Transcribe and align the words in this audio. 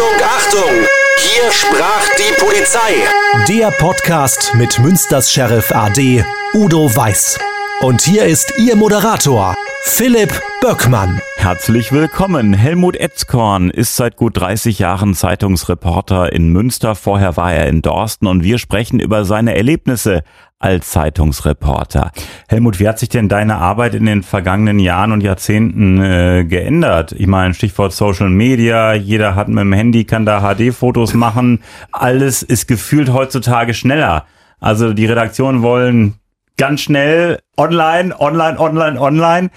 Achtung, 0.00 0.22
Achtung! 0.24 0.86
Hier 1.18 1.52
sprach 1.52 2.08
die 2.16 2.32
Polizei. 2.40 3.04
Der 3.48 3.70
Podcast 3.70 4.54
mit 4.54 4.78
Münsters 4.78 5.30
Sheriff 5.30 5.72
AD 5.72 6.24
Udo 6.54 6.96
Weiß. 6.96 7.38
Und 7.82 8.00
hier 8.00 8.24
ist 8.24 8.54
Ihr 8.58 8.76
Moderator, 8.76 9.54
Philipp 9.82 10.40
Böckmann. 10.62 11.20
Herzlich 11.36 11.92
willkommen. 11.92 12.54
Helmut 12.54 12.96
Etzkorn 12.96 13.68
ist 13.68 13.96
seit 13.96 14.16
gut 14.16 14.38
30 14.38 14.78
Jahren 14.78 15.14
Zeitungsreporter 15.14 16.32
in 16.32 16.48
Münster. 16.48 16.94
Vorher 16.94 17.36
war 17.36 17.52
er 17.52 17.66
in 17.66 17.82
Dorsten 17.82 18.26
und 18.26 18.42
wir 18.42 18.58
sprechen 18.58 19.00
über 19.00 19.26
seine 19.26 19.54
Erlebnisse 19.54 20.22
als 20.60 20.90
Zeitungsreporter. 20.90 22.12
Helmut, 22.46 22.78
wie 22.78 22.86
hat 22.86 22.98
sich 22.98 23.08
denn 23.08 23.28
deine 23.28 23.56
Arbeit 23.56 23.94
in 23.94 24.04
den 24.04 24.22
vergangenen 24.22 24.78
Jahren 24.78 25.10
und 25.10 25.22
Jahrzehnten 25.22 26.00
äh, 26.00 26.44
geändert? 26.44 27.12
Ich 27.12 27.26
meine, 27.26 27.54
Stichwort 27.54 27.94
Social 27.94 28.28
Media, 28.28 28.92
jeder 28.92 29.34
hat 29.34 29.48
mit 29.48 29.58
dem 29.58 29.72
Handy, 29.72 30.04
kann 30.04 30.26
da 30.26 30.40
HD-Fotos 30.40 31.14
machen. 31.14 31.60
Alles 31.92 32.42
ist 32.42 32.68
gefühlt 32.68 33.10
heutzutage 33.10 33.72
schneller. 33.72 34.26
Also 34.60 34.92
die 34.92 35.06
Redaktionen 35.06 35.62
wollen 35.62 36.14
ganz 36.58 36.82
schnell 36.82 37.40
online, 37.56 38.18
online, 38.20 38.60
online, 38.60 39.00
online. 39.00 39.50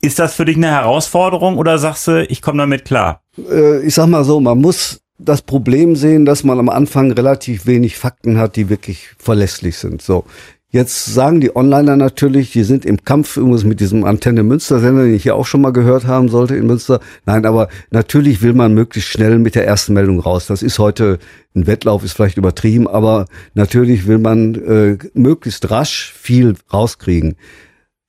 Ist 0.00 0.20
das 0.20 0.34
für 0.34 0.44
dich 0.44 0.56
eine 0.56 0.70
Herausforderung 0.70 1.58
oder 1.58 1.76
sagst 1.78 2.06
du, 2.06 2.24
ich 2.24 2.40
komme 2.40 2.58
damit 2.58 2.84
klar? 2.84 3.22
Äh, 3.36 3.80
ich 3.80 3.94
sag 3.94 4.06
mal 4.06 4.22
so, 4.22 4.38
man 4.38 4.58
muss 4.58 5.02
das 5.24 5.42
Problem 5.42 5.96
sehen, 5.96 6.24
dass 6.24 6.44
man 6.44 6.58
am 6.58 6.68
Anfang 6.68 7.12
relativ 7.12 7.66
wenig 7.66 7.96
Fakten 7.98 8.38
hat, 8.38 8.56
die 8.56 8.68
wirklich 8.68 9.10
verlässlich 9.18 9.76
sind. 9.76 10.02
So. 10.02 10.24
Jetzt 10.72 11.06
sagen 11.06 11.40
die 11.40 11.56
Onliner 11.56 11.96
natürlich, 11.96 12.52
die 12.52 12.62
sind 12.62 12.86
im 12.86 13.04
Kampf 13.04 13.36
übrigens 13.36 13.64
mit 13.64 13.80
diesem 13.80 14.04
Antenne 14.04 14.44
Münster 14.44 14.78
Sender, 14.78 15.02
den 15.02 15.14
ich 15.14 15.24
ja 15.24 15.34
auch 15.34 15.44
schon 15.44 15.62
mal 15.62 15.72
gehört 15.72 16.06
haben 16.06 16.28
sollte 16.28 16.54
in 16.54 16.68
Münster. 16.68 17.00
Nein, 17.26 17.44
aber 17.44 17.68
natürlich 17.90 18.40
will 18.40 18.52
man 18.52 18.72
möglichst 18.72 19.10
schnell 19.10 19.40
mit 19.40 19.56
der 19.56 19.66
ersten 19.66 19.94
Meldung 19.94 20.20
raus. 20.20 20.46
Das 20.46 20.62
ist 20.62 20.78
heute 20.78 21.18
ein 21.56 21.66
Wettlauf, 21.66 22.04
ist 22.04 22.12
vielleicht 22.12 22.36
übertrieben, 22.36 22.86
aber 22.86 23.26
natürlich 23.54 24.06
will 24.06 24.18
man 24.18 24.54
äh, 24.54 24.98
möglichst 25.12 25.72
rasch 25.72 26.14
viel 26.16 26.54
rauskriegen. 26.72 27.34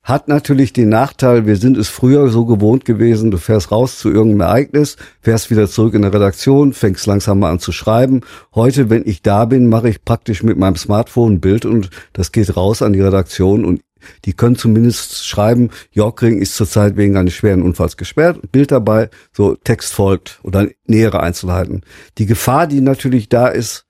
Hat 0.02 0.26
natürlich 0.26 0.72
den 0.72 0.88
Nachteil, 0.88 1.46
wir 1.46 1.56
sind 1.56 1.76
es 1.76 1.88
früher 1.88 2.28
so 2.28 2.44
gewohnt 2.44 2.84
gewesen, 2.84 3.30
du 3.30 3.38
fährst 3.38 3.70
raus 3.70 4.00
zu 4.00 4.10
irgendeinem 4.10 4.48
Ereignis, 4.48 4.96
fährst 5.20 5.48
wieder 5.48 5.68
zurück 5.68 5.94
in 5.94 6.02
der 6.02 6.12
Redaktion, 6.12 6.72
fängst 6.72 7.06
langsam 7.06 7.38
mal 7.38 7.52
an 7.52 7.60
zu 7.60 7.70
schreiben. 7.70 8.22
Heute, 8.52 8.90
wenn 8.90 9.06
ich 9.06 9.22
da 9.22 9.44
bin, 9.44 9.68
mache 9.68 9.88
ich 9.88 10.04
praktisch 10.04 10.42
mit 10.42 10.58
meinem 10.58 10.74
Smartphone 10.74 11.34
ein 11.34 11.40
Bild 11.40 11.64
und 11.64 11.90
das 12.14 12.32
geht 12.32 12.56
raus 12.56 12.82
an 12.82 12.92
die 12.92 13.00
Redaktion 13.00 13.64
und 13.64 13.80
die 14.24 14.32
können 14.32 14.56
zumindest 14.56 15.24
schreiben, 15.24 15.70
Jorkring 15.92 16.40
ist 16.40 16.56
zurzeit 16.56 16.96
wegen 16.96 17.16
eines 17.16 17.34
schweren 17.34 17.62
Unfalls 17.62 17.96
gesperrt, 17.96 18.40
Bild 18.50 18.72
dabei, 18.72 19.08
so 19.32 19.54
Text 19.54 19.92
folgt 19.92 20.40
oder 20.42 20.66
nähere 20.84 21.20
Einzelheiten. 21.20 21.82
Die 22.18 22.26
Gefahr, 22.26 22.66
die 22.66 22.80
natürlich 22.80 23.28
da 23.28 23.46
ist, 23.46 23.86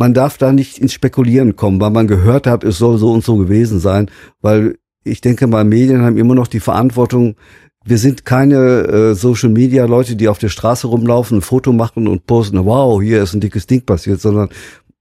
man 0.00 0.14
darf 0.14 0.38
da 0.38 0.50
nicht 0.50 0.78
ins 0.78 0.94
Spekulieren 0.94 1.56
kommen, 1.56 1.78
weil 1.78 1.90
man 1.90 2.08
gehört 2.08 2.46
hat, 2.46 2.64
es 2.64 2.78
soll 2.78 2.96
so 2.96 3.12
und 3.12 3.22
so 3.22 3.36
gewesen 3.36 3.80
sein, 3.80 4.10
weil 4.40 4.78
ich 5.04 5.20
denke 5.20 5.46
mal, 5.46 5.62
Medien 5.62 6.00
haben 6.00 6.16
immer 6.16 6.34
noch 6.34 6.46
die 6.46 6.58
Verantwortung, 6.58 7.36
wir 7.84 7.98
sind 7.98 8.24
keine 8.24 8.56
äh, 8.56 9.14
Social 9.14 9.50
Media 9.50 9.84
Leute, 9.84 10.16
die 10.16 10.28
auf 10.28 10.38
der 10.38 10.48
Straße 10.48 10.86
rumlaufen, 10.86 11.38
ein 11.38 11.42
Foto 11.42 11.74
machen 11.74 12.08
und 12.08 12.26
posten, 12.26 12.64
wow, 12.64 13.02
hier 13.02 13.22
ist 13.22 13.34
ein 13.34 13.42
dickes 13.42 13.66
Ding 13.66 13.84
passiert, 13.84 14.22
sondern 14.22 14.48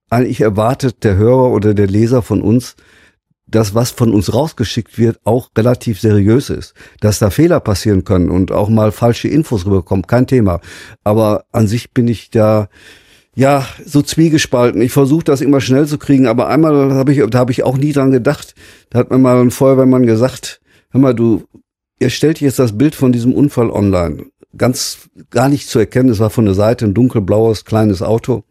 eigentlich 0.10 0.42
erwartet 0.42 1.06
der 1.06 1.16
Hörer 1.16 1.52
oder 1.52 1.74
der 1.74 1.88
Leser 1.88 2.22
von 2.22 2.42
uns, 2.42 2.76
dass 3.48 3.74
was 3.74 3.92
von 3.92 4.14
uns 4.14 4.34
rausgeschickt 4.34 4.98
wird, 4.98 5.22
auch 5.24 5.50
relativ 5.58 6.02
seriös 6.02 6.50
ist. 6.50 6.74
Dass 7.00 7.20
da 7.20 7.30
Fehler 7.30 7.62
passieren 7.62 8.04
können 8.04 8.30
und 8.30 8.52
auch 8.52 8.68
mal 8.68 8.92
falsche 8.92 9.30
Infos 9.30 9.66
rüberkommen, 9.66 10.08
kein 10.08 10.28
Thema. 10.28 10.60
Aber 11.06 11.46
an 11.54 11.68
sich 11.68 11.92
bin 11.92 12.10
ich 12.10 12.32
da 12.32 12.68
ja, 13.36 13.66
so 13.86 14.02
zwiegespalten. 14.02 14.82
Ich 14.82 14.92
versuche 14.92 15.24
das 15.24 15.42
immer 15.42 15.62
schnell 15.62 15.88
zu 15.88 15.98
kriegen, 15.98 16.28
aber 16.28 16.48
einmal 16.48 16.94
habe 16.94 17.14
ich, 17.14 17.24
da 17.30 17.40
habe 17.40 17.52
ich 17.52 17.64
auch 17.64 17.78
nie 17.78 17.94
dran 17.94 18.12
gedacht. 18.12 18.56
Da 18.90 19.00
hat 19.00 19.12
mir 19.12 19.18
mal 19.18 19.40
ein 19.40 19.52
Feuerwehrmann 19.52 20.06
gesagt, 20.06 20.62
hör 20.92 21.02
mal, 21.02 21.14
du, 21.14 21.44
ihr 22.00 22.10
stellt 22.10 22.42
jetzt 22.42 22.60
das 22.60 22.78
Bild 22.78 22.96
von 22.96 23.12
diesem 23.12 23.34
Unfall 23.34 23.70
online. 23.70 24.26
Ganz 24.58 25.10
gar 25.30 25.48
nicht 25.48 25.70
zu 25.70 25.80
erkennen, 25.80 26.10
es 26.10 26.20
war 26.20 26.32
von 26.32 26.46
der 26.46 26.56
Seite 26.56 26.86
ein 26.86 26.94
dunkelblaues 26.94 27.66
kleines 27.66 28.02
Auto. 28.02 28.44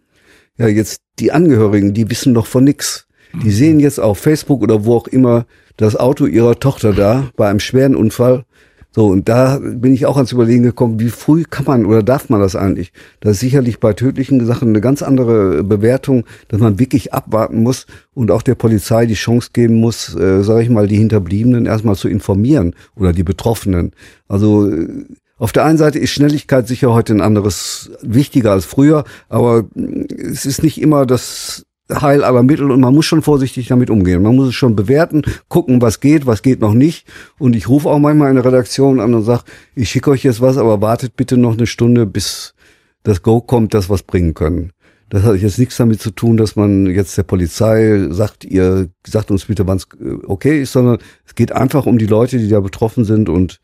Ja, 0.57 0.69
jetzt 0.69 1.03
die 1.19 1.33
Angehörigen, 1.33 1.93
die 1.93 2.11
wissen 2.11 2.35
doch 2.35 2.47
von 2.47 2.65
nix. 2.65 3.07
Die 3.43 3.51
sehen 3.51 3.81
jetzt 3.81 4.01
auf 4.01 4.19
Facebook 4.19 4.63
oder 4.63 4.85
wo 4.85 4.97
auch 4.97 5.07
immer 5.07 5.47
das 5.77 5.97
Auto 5.97 6.27
ihrer 6.27 6.59
Tochter 6.59 6.93
da 6.93 7.31
bei 7.37 7.49
einem 7.49 7.61
schweren 7.61 7.95
Unfall 7.95 8.45
so, 8.91 9.09
und 9.09 9.29
da 9.29 9.59
bin 9.61 9.93
ich 9.93 10.07
auch 10.07 10.17
ans 10.17 10.33
Überlegen 10.33 10.63
gekommen, 10.63 10.99
wie 10.99 11.11
früh 11.11 11.45
kann 11.49 11.67
man 11.67 11.85
oder 11.85 12.03
darf 12.03 12.31
man 12.31 12.41
das 12.41 12.57
eigentlich? 12.57 12.93
Das 13.21 13.33
ist 13.33 13.41
sicherlich 13.41 13.81
bei 13.81 13.93
tödlichen 13.93 14.45
Sachen 14.47 14.71
eine 14.71 14.81
ganz 14.81 15.03
andere 15.03 15.63
Bewertung, 15.63 16.25
dass 16.49 16.59
man 16.61 16.79
wirklich 16.79 17.13
abwarten 17.13 17.63
muss 17.63 17.87
und 18.15 18.31
auch 18.31 18.43
der 18.43 18.55
Polizei 18.55 19.05
die 19.05 19.15
Chance 19.15 19.51
geben 19.53 19.75
muss, 19.75 20.15
äh, 20.17 20.43
sage 20.43 20.63
ich 20.63 20.71
mal, 20.71 20.89
die 20.89 20.97
Hinterbliebenen 20.97 21.67
erstmal 21.67 21.97
zu 21.97 22.09
informieren 22.09 22.75
oder 22.97 23.13
die 23.13 23.25
Betroffenen. 23.25 23.93
Also 24.27 24.71
äh, 24.71 25.05
auf 25.37 25.53
der 25.53 25.65
einen 25.65 25.79
Seite 25.79 25.99
ist 25.99 26.11
Schnelligkeit 26.11 26.67
sicher 26.67 26.93
heute 26.93 27.13
ein 27.13 27.21
anderes 27.21 27.91
wichtiger 28.03 28.53
als 28.53 28.65
früher, 28.65 29.05
aber 29.29 29.67
äh, 29.77 30.07
es 30.15 30.47
ist 30.47 30.63
nicht 30.63 30.81
immer 30.81 31.05
das 31.05 31.67
Heil 31.91 32.23
aller 32.23 32.43
Mittel 32.43 32.71
und 32.71 32.81
man 32.81 32.95
muss 32.95 33.07
schon 33.07 33.23
vorsichtig 33.23 33.69
damit 33.69 33.91
umgehen. 33.91 34.23
Man 34.23 34.37
muss 34.37 34.49
es 34.49 34.55
schon 34.55 34.77
bewerten, 34.77 35.23
gucken, 35.49 35.81
was 35.81 36.01
geht, 36.01 36.27
was 36.27 36.43
geht 36.43 36.61
noch 36.61 36.75
nicht. 36.75 37.07
Und 37.39 37.57
ich 37.57 37.69
rufe 37.69 37.89
auch 37.89 37.99
manchmal 37.99 38.29
eine 38.29 38.45
Redaktion 38.45 39.01
an 39.01 39.15
und 39.15 39.23
sage, 39.23 39.45
ich 39.75 39.89
schicke 39.89 40.11
euch 40.11 40.23
jetzt 40.23 40.41
was, 40.41 40.59
aber 40.59 40.81
wartet 40.81 41.17
bitte 41.17 41.37
noch 41.37 41.55
eine 41.55 41.67
Stunde, 41.67 42.07
bis 42.07 42.55
das 43.03 43.23
Go 43.23 43.41
kommt, 43.41 43.75
dass 43.75 43.89
was 43.89 44.03
bringen 44.03 44.35
können. 44.35 44.73
Das 45.11 45.23
hat 45.23 45.37
jetzt 45.37 45.59
nichts 45.59 45.79
damit 45.79 46.01
zu 46.03 46.11
tun, 46.11 46.37
dass 46.37 46.55
man 46.57 46.87
jetzt 46.87 47.17
der 47.17 47.23
Polizei 47.23 48.09
sagt, 48.11 48.45
ihr 48.45 48.91
sagt 49.07 49.31
uns 49.31 49.47
bitte, 49.47 49.67
wann 49.67 49.79
es 49.79 49.89
äh, 49.99 50.19
okay 50.27 50.61
ist, 50.61 50.73
sondern 50.73 50.99
es 51.27 51.35
geht 51.35 51.53
einfach 51.53 51.87
um 51.87 51.97
die 51.97 52.07
Leute, 52.07 52.39
die 52.39 52.49
da 52.49 52.61
betroffen 52.61 53.05
sind. 53.05 53.31
Und 53.31 53.61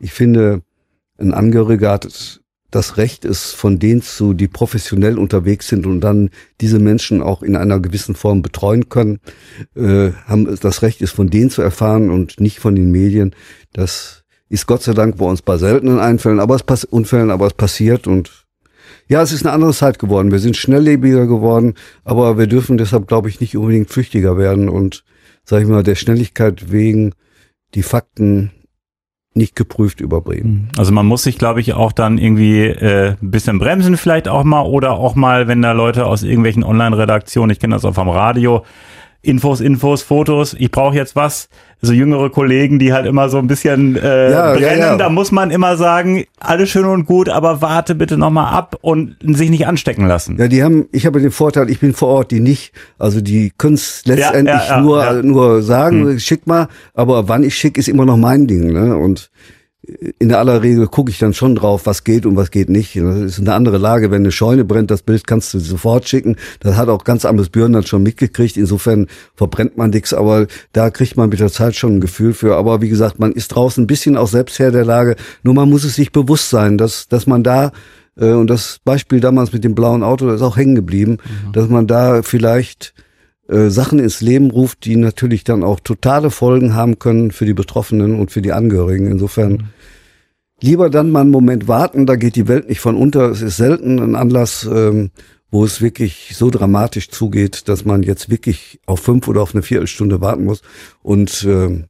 ich 0.00 0.12
finde, 0.12 0.62
ein 1.18 1.32
Angehöriger 1.32 1.92
hat 1.92 2.40
das 2.70 2.98
Recht 2.98 3.24
ist 3.24 3.52
von 3.52 3.78
denen 3.78 4.02
zu, 4.02 4.34
die 4.34 4.48
professionell 4.48 5.18
unterwegs 5.18 5.68
sind 5.68 5.86
und 5.86 6.00
dann 6.00 6.30
diese 6.60 6.78
Menschen 6.78 7.22
auch 7.22 7.42
in 7.42 7.56
einer 7.56 7.80
gewissen 7.80 8.14
Form 8.14 8.42
betreuen 8.42 8.88
können, 8.88 9.20
äh, 9.74 10.10
haben 10.26 10.54
das 10.60 10.82
Recht 10.82 11.00
ist 11.00 11.12
von 11.12 11.30
denen 11.30 11.50
zu 11.50 11.62
erfahren 11.62 12.10
und 12.10 12.40
nicht 12.40 12.58
von 12.58 12.74
den 12.74 12.90
Medien. 12.90 13.34
Das 13.72 14.24
ist 14.50 14.66
Gott 14.66 14.82
sei 14.82 14.92
Dank 14.92 15.16
bei 15.16 15.24
uns 15.24 15.40
bei 15.40 15.56
seltenen 15.56 15.98
Einfällen, 15.98 16.40
aber 16.40 16.56
es 16.56 16.62
pass 16.62 16.84
Unfällen, 16.84 17.30
aber 17.30 17.46
es 17.46 17.54
passiert 17.54 18.06
und 18.06 18.46
ja, 19.08 19.22
es 19.22 19.32
ist 19.32 19.46
eine 19.46 19.54
andere 19.54 19.72
Zeit 19.72 19.98
geworden. 19.98 20.30
Wir 20.30 20.38
sind 20.38 20.56
schnelllebiger 20.56 21.26
geworden, 21.26 21.74
aber 22.04 22.36
wir 22.36 22.46
dürfen 22.46 22.76
deshalb, 22.76 23.06
glaube 23.06 23.30
ich, 23.30 23.40
nicht 23.40 23.56
unbedingt 23.56 23.90
flüchtiger 23.90 24.36
werden 24.36 24.68
und, 24.68 25.04
sage 25.44 25.62
ich 25.62 25.68
mal, 25.68 25.82
der 25.82 25.94
Schnelligkeit 25.94 26.70
wegen 26.70 27.14
die 27.74 27.82
Fakten 27.82 28.50
nicht 29.38 29.56
geprüft 29.56 30.00
überbringen. 30.00 30.68
Also 30.76 30.92
man 30.92 31.06
muss 31.06 31.22
sich, 31.22 31.38
glaube 31.38 31.60
ich, 31.60 31.72
auch 31.72 31.92
dann 31.92 32.18
irgendwie 32.18 32.66
äh, 32.66 33.14
ein 33.22 33.30
bisschen 33.30 33.58
bremsen 33.58 33.96
vielleicht 33.96 34.28
auch 34.28 34.44
mal 34.44 34.62
oder 34.62 34.92
auch 34.92 35.14
mal, 35.14 35.48
wenn 35.48 35.62
da 35.62 35.72
Leute 35.72 36.04
aus 36.04 36.22
irgendwelchen 36.22 36.62
Online-Redaktionen, 36.62 37.50
ich 37.50 37.58
kenne 37.58 37.74
das 37.74 37.86
auch 37.86 37.94
vom 37.94 38.10
Radio, 38.10 38.64
Infos, 39.20 39.60
Infos, 39.60 40.02
Fotos, 40.02 40.54
ich 40.58 40.70
brauche 40.70 40.94
jetzt 40.94 41.16
was. 41.16 41.48
So 41.80 41.92
jüngere 41.92 42.30
Kollegen, 42.30 42.78
die 42.78 42.92
halt 42.92 43.06
immer 43.06 43.28
so 43.28 43.38
ein 43.38 43.46
bisschen 43.46 43.96
äh, 43.96 44.32
ja, 44.32 44.52
brennen, 44.52 44.80
ja, 44.80 44.86
ja. 44.92 44.96
da 44.96 45.08
muss 45.10 45.30
man 45.30 45.50
immer 45.50 45.76
sagen, 45.76 46.24
alles 46.40 46.70
schön 46.70 46.84
und 46.84 47.06
gut, 47.06 47.28
aber 47.28 47.60
warte 47.60 47.94
bitte 47.94 48.16
nochmal 48.16 48.52
ab 48.52 48.76
und 48.80 49.16
sich 49.22 49.50
nicht 49.50 49.66
anstecken 49.66 50.06
lassen. 50.06 50.38
Ja, 50.38 50.48
die 50.48 50.62
haben, 50.62 50.88
ich 50.92 51.06
habe 51.06 51.20
den 51.20 51.30
Vorteil, 51.30 51.70
ich 51.70 51.78
bin 51.80 51.94
vor 51.94 52.08
Ort, 52.08 52.30
die 52.30 52.40
nicht. 52.40 52.72
Also 52.98 53.20
die 53.20 53.52
können 53.56 53.74
es 53.74 54.02
letztendlich 54.06 54.60
nur, 54.80 55.22
nur 55.22 55.62
sagen, 55.62 56.02
hm. 56.02 56.18
schick 56.18 56.46
mal, 56.46 56.68
aber 56.94 57.28
wann 57.28 57.44
ich 57.44 57.56
schick, 57.56 57.78
ist 57.78 57.88
immer 57.88 58.06
noch 58.06 58.16
mein 58.16 58.46
Ding. 58.46 58.72
Ne? 58.72 58.96
Und 58.96 59.30
in 60.18 60.28
der 60.28 60.38
aller 60.38 60.62
Regel 60.62 60.86
gucke 60.86 61.10
ich 61.10 61.18
dann 61.18 61.32
schon 61.32 61.54
drauf, 61.54 61.86
was 61.86 62.04
geht 62.04 62.26
und 62.26 62.36
was 62.36 62.50
geht 62.50 62.68
nicht. 62.68 62.96
Das 62.96 63.16
ist 63.16 63.38
eine 63.40 63.54
andere 63.54 63.78
Lage. 63.78 64.10
Wenn 64.10 64.22
eine 64.22 64.32
Scheune 64.32 64.64
brennt, 64.64 64.90
das 64.90 65.02
Bild 65.02 65.26
kannst 65.26 65.54
du 65.54 65.58
sofort 65.58 66.08
schicken. 66.08 66.36
Das 66.60 66.76
hat 66.76 66.88
auch 66.88 67.04
ganz 67.04 67.24
anderes 67.24 67.48
Björn 67.48 67.72
dann 67.72 67.86
schon 67.86 68.02
mitgekriegt. 68.02 68.56
Insofern 68.56 69.06
verbrennt 69.34 69.76
man 69.76 69.90
nichts, 69.90 70.12
aber 70.12 70.46
da 70.72 70.90
kriegt 70.90 71.16
man 71.16 71.30
mit 71.30 71.40
der 71.40 71.50
Zeit 71.50 71.74
schon 71.74 71.96
ein 71.96 72.00
Gefühl 72.00 72.34
für. 72.34 72.56
Aber 72.56 72.82
wie 72.82 72.88
gesagt, 72.88 73.18
man 73.18 73.32
ist 73.32 73.48
draußen 73.48 73.84
ein 73.84 73.86
bisschen 73.86 74.16
auch 74.16 74.28
selbst 74.28 74.58
Herr 74.58 74.72
der 74.72 74.84
Lage. 74.84 75.16
Nur 75.42 75.54
man 75.54 75.70
muss 75.70 75.84
es 75.84 75.94
sich 75.94 76.12
bewusst 76.12 76.50
sein, 76.50 76.76
dass, 76.76 77.08
dass 77.08 77.26
man 77.26 77.42
da 77.42 77.72
äh, 78.18 78.32
und 78.32 78.48
das 78.50 78.80
Beispiel 78.84 79.20
damals 79.20 79.52
mit 79.52 79.64
dem 79.64 79.74
blauen 79.74 80.02
Auto, 80.02 80.26
das 80.26 80.36
ist 80.36 80.42
auch 80.42 80.56
hängen 80.56 80.74
geblieben, 80.74 81.12
mhm. 81.12 81.52
dass 81.52 81.68
man 81.68 81.86
da 81.86 82.22
vielleicht 82.22 82.94
äh, 83.48 83.70
Sachen 83.70 83.98
ins 83.98 84.20
Leben 84.20 84.50
ruft, 84.50 84.84
die 84.84 84.96
natürlich 84.96 85.42
dann 85.42 85.64
auch 85.64 85.80
totale 85.80 86.30
Folgen 86.30 86.74
haben 86.74 86.98
können 86.98 87.30
für 87.30 87.46
die 87.46 87.54
Betroffenen 87.54 88.18
und 88.18 88.30
für 88.30 88.42
die 88.42 88.52
Angehörigen. 88.52 89.06
Insofern 89.06 89.52
mhm. 89.52 89.64
Lieber 90.60 90.90
dann 90.90 91.10
mal 91.10 91.22
einen 91.22 91.30
Moment 91.30 91.68
warten, 91.68 92.06
da 92.06 92.16
geht 92.16 92.36
die 92.36 92.48
Welt 92.48 92.68
nicht 92.68 92.80
von 92.80 92.96
unter. 92.96 93.30
Es 93.30 93.42
ist 93.42 93.56
selten 93.56 93.98
ein 93.98 94.14
Anlass, 94.14 94.68
ähm, 94.70 95.10
wo 95.50 95.64
es 95.64 95.80
wirklich 95.80 96.32
so 96.34 96.50
dramatisch 96.50 97.10
zugeht, 97.10 97.68
dass 97.68 97.84
man 97.84 98.02
jetzt 98.02 98.28
wirklich 98.28 98.80
auf 98.86 99.00
fünf 99.00 99.28
oder 99.28 99.42
auf 99.42 99.54
eine 99.54 99.62
Viertelstunde 99.62 100.20
warten 100.20 100.44
muss. 100.44 100.62
Und 101.02 101.44
ähm, 101.48 101.86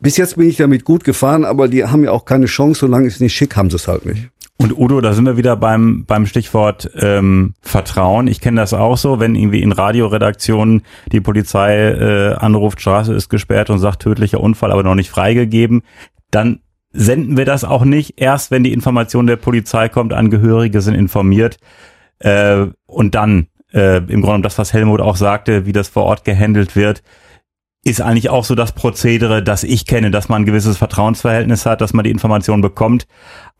bis 0.00 0.16
jetzt 0.16 0.36
bin 0.36 0.48
ich 0.48 0.56
damit 0.56 0.84
gut 0.84 1.04
gefahren, 1.04 1.44
aber 1.44 1.68
die 1.68 1.84
haben 1.84 2.04
ja 2.04 2.10
auch 2.10 2.24
keine 2.24 2.46
Chance, 2.46 2.80
solange 2.80 3.06
es 3.06 3.20
nicht 3.20 3.34
schick, 3.34 3.56
haben 3.56 3.70
sie 3.70 3.76
es 3.76 3.88
halt 3.88 4.04
nicht. 4.04 4.28
Und 4.58 4.76
Udo, 4.76 5.02
da 5.02 5.12
sind 5.12 5.26
wir 5.26 5.36
wieder 5.36 5.54
beim, 5.54 6.04
beim 6.06 6.24
Stichwort 6.24 6.90
ähm, 6.98 7.54
Vertrauen. 7.60 8.26
Ich 8.26 8.40
kenne 8.40 8.60
das 8.60 8.72
auch 8.72 8.96
so, 8.96 9.20
wenn 9.20 9.34
irgendwie 9.34 9.60
in 9.60 9.72
Radioredaktionen 9.72 10.82
die 11.12 11.20
Polizei 11.20 11.76
äh, 11.76 12.34
anruft, 12.34 12.80
Straße 12.80 13.12
ist 13.12 13.28
gesperrt 13.28 13.68
und 13.68 13.80
sagt 13.80 14.02
tödlicher 14.02 14.40
Unfall, 14.40 14.72
aber 14.72 14.82
noch 14.82 14.94
nicht 14.94 15.10
freigegeben, 15.10 15.82
dann 16.30 16.60
senden 16.96 17.36
wir 17.36 17.44
das 17.44 17.64
auch 17.64 17.84
nicht. 17.84 18.14
Erst 18.16 18.50
wenn 18.50 18.64
die 18.64 18.72
Information 18.72 19.26
der 19.26 19.36
Polizei 19.36 19.88
kommt, 19.88 20.12
Angehörige 20.12 20.80
sind 20.80 20.94
informiert 20.94 21.58
äh, 22.18 22.66
und 22.86 23.14
dann 23.14 23.48
äh, 23.72 23.98
im 23.98 24.22
Grunde 24.22 24.42
das, 24.42 24.58
was 24.58 24.72
Helmut 24.72 25.00
auch 25.00 25.16
sagte, 25.16 25.66
wie 25.66 25.72
das 25.72 25.88
vor 25.88 26.04
Ort 26.04 26.24
gehandelt 26.24 26.76
wird, 26.76 27.02
ist 27.84 28.00
eigentlich 28.00 28.30
auch 28.30 28.44
so 28.44 28.56
das 28.56 28.72
Prozedere, 28.72 29.44
das 29.44 29.62
ich 29.62 29.86
kenne, 29.86 30.10
dass 30.10 30.28
man 30.28 30.42
ein 30.42 30.44
gewisses 30.44 30.76
Vertrauensverhältnis 30.76 31.66
hat, 31.66 31.80
dass 31.80 31.92
man 31.92 32.02
die 32.02 32.10
Information 32.10 32.60
bekommt, 32.60 33.06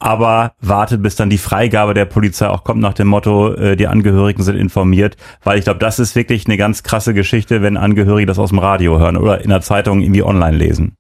aber 0.01 0.55
wartet, 0.61 1.01
bis 1.01 1.15
dann 1.15 1.31
die 1.31 1.39
Freigabe 1.39 1.95
der 1.95 2.07
Polizei 2.07 2.49
auch 2.49 2.65
kommt 2.65 2.81
nach 2.81 2.95
dem 2.95 3.07
Motto, 3.07 3.55
äh, 3.55 3.77
die 3.77 3.87
Angehörigen 3.87 4.43
sind 4.43 4.57
informiert, 4.57 5.17
weil 5.45 5.59
ich 5.59 5.65
glaube, 5.65 5.79
das 5.79 6.01
ist 6.01 6.17
wirklich 6.17 6.47
eine 6.47 6.57
ganz 6.57 6.83
krasse 6.83 7.15
Geschichte, 7.15 7.63
wenn 7.63 7.77
Angehörige 7.77 8.27
das 8.27 8.41
aus 8.41 8.51
dem 8.51 8.59
Radio 8.59 8.99
hören 8.99 9.17
oder 9.17 9.43
in 9.43 9.51
der 9.51 9.61
Zeitung 9.61 10.01
irgendwie 10.01 10.25
online 10.25 10.57
lesen. 10.57 10.97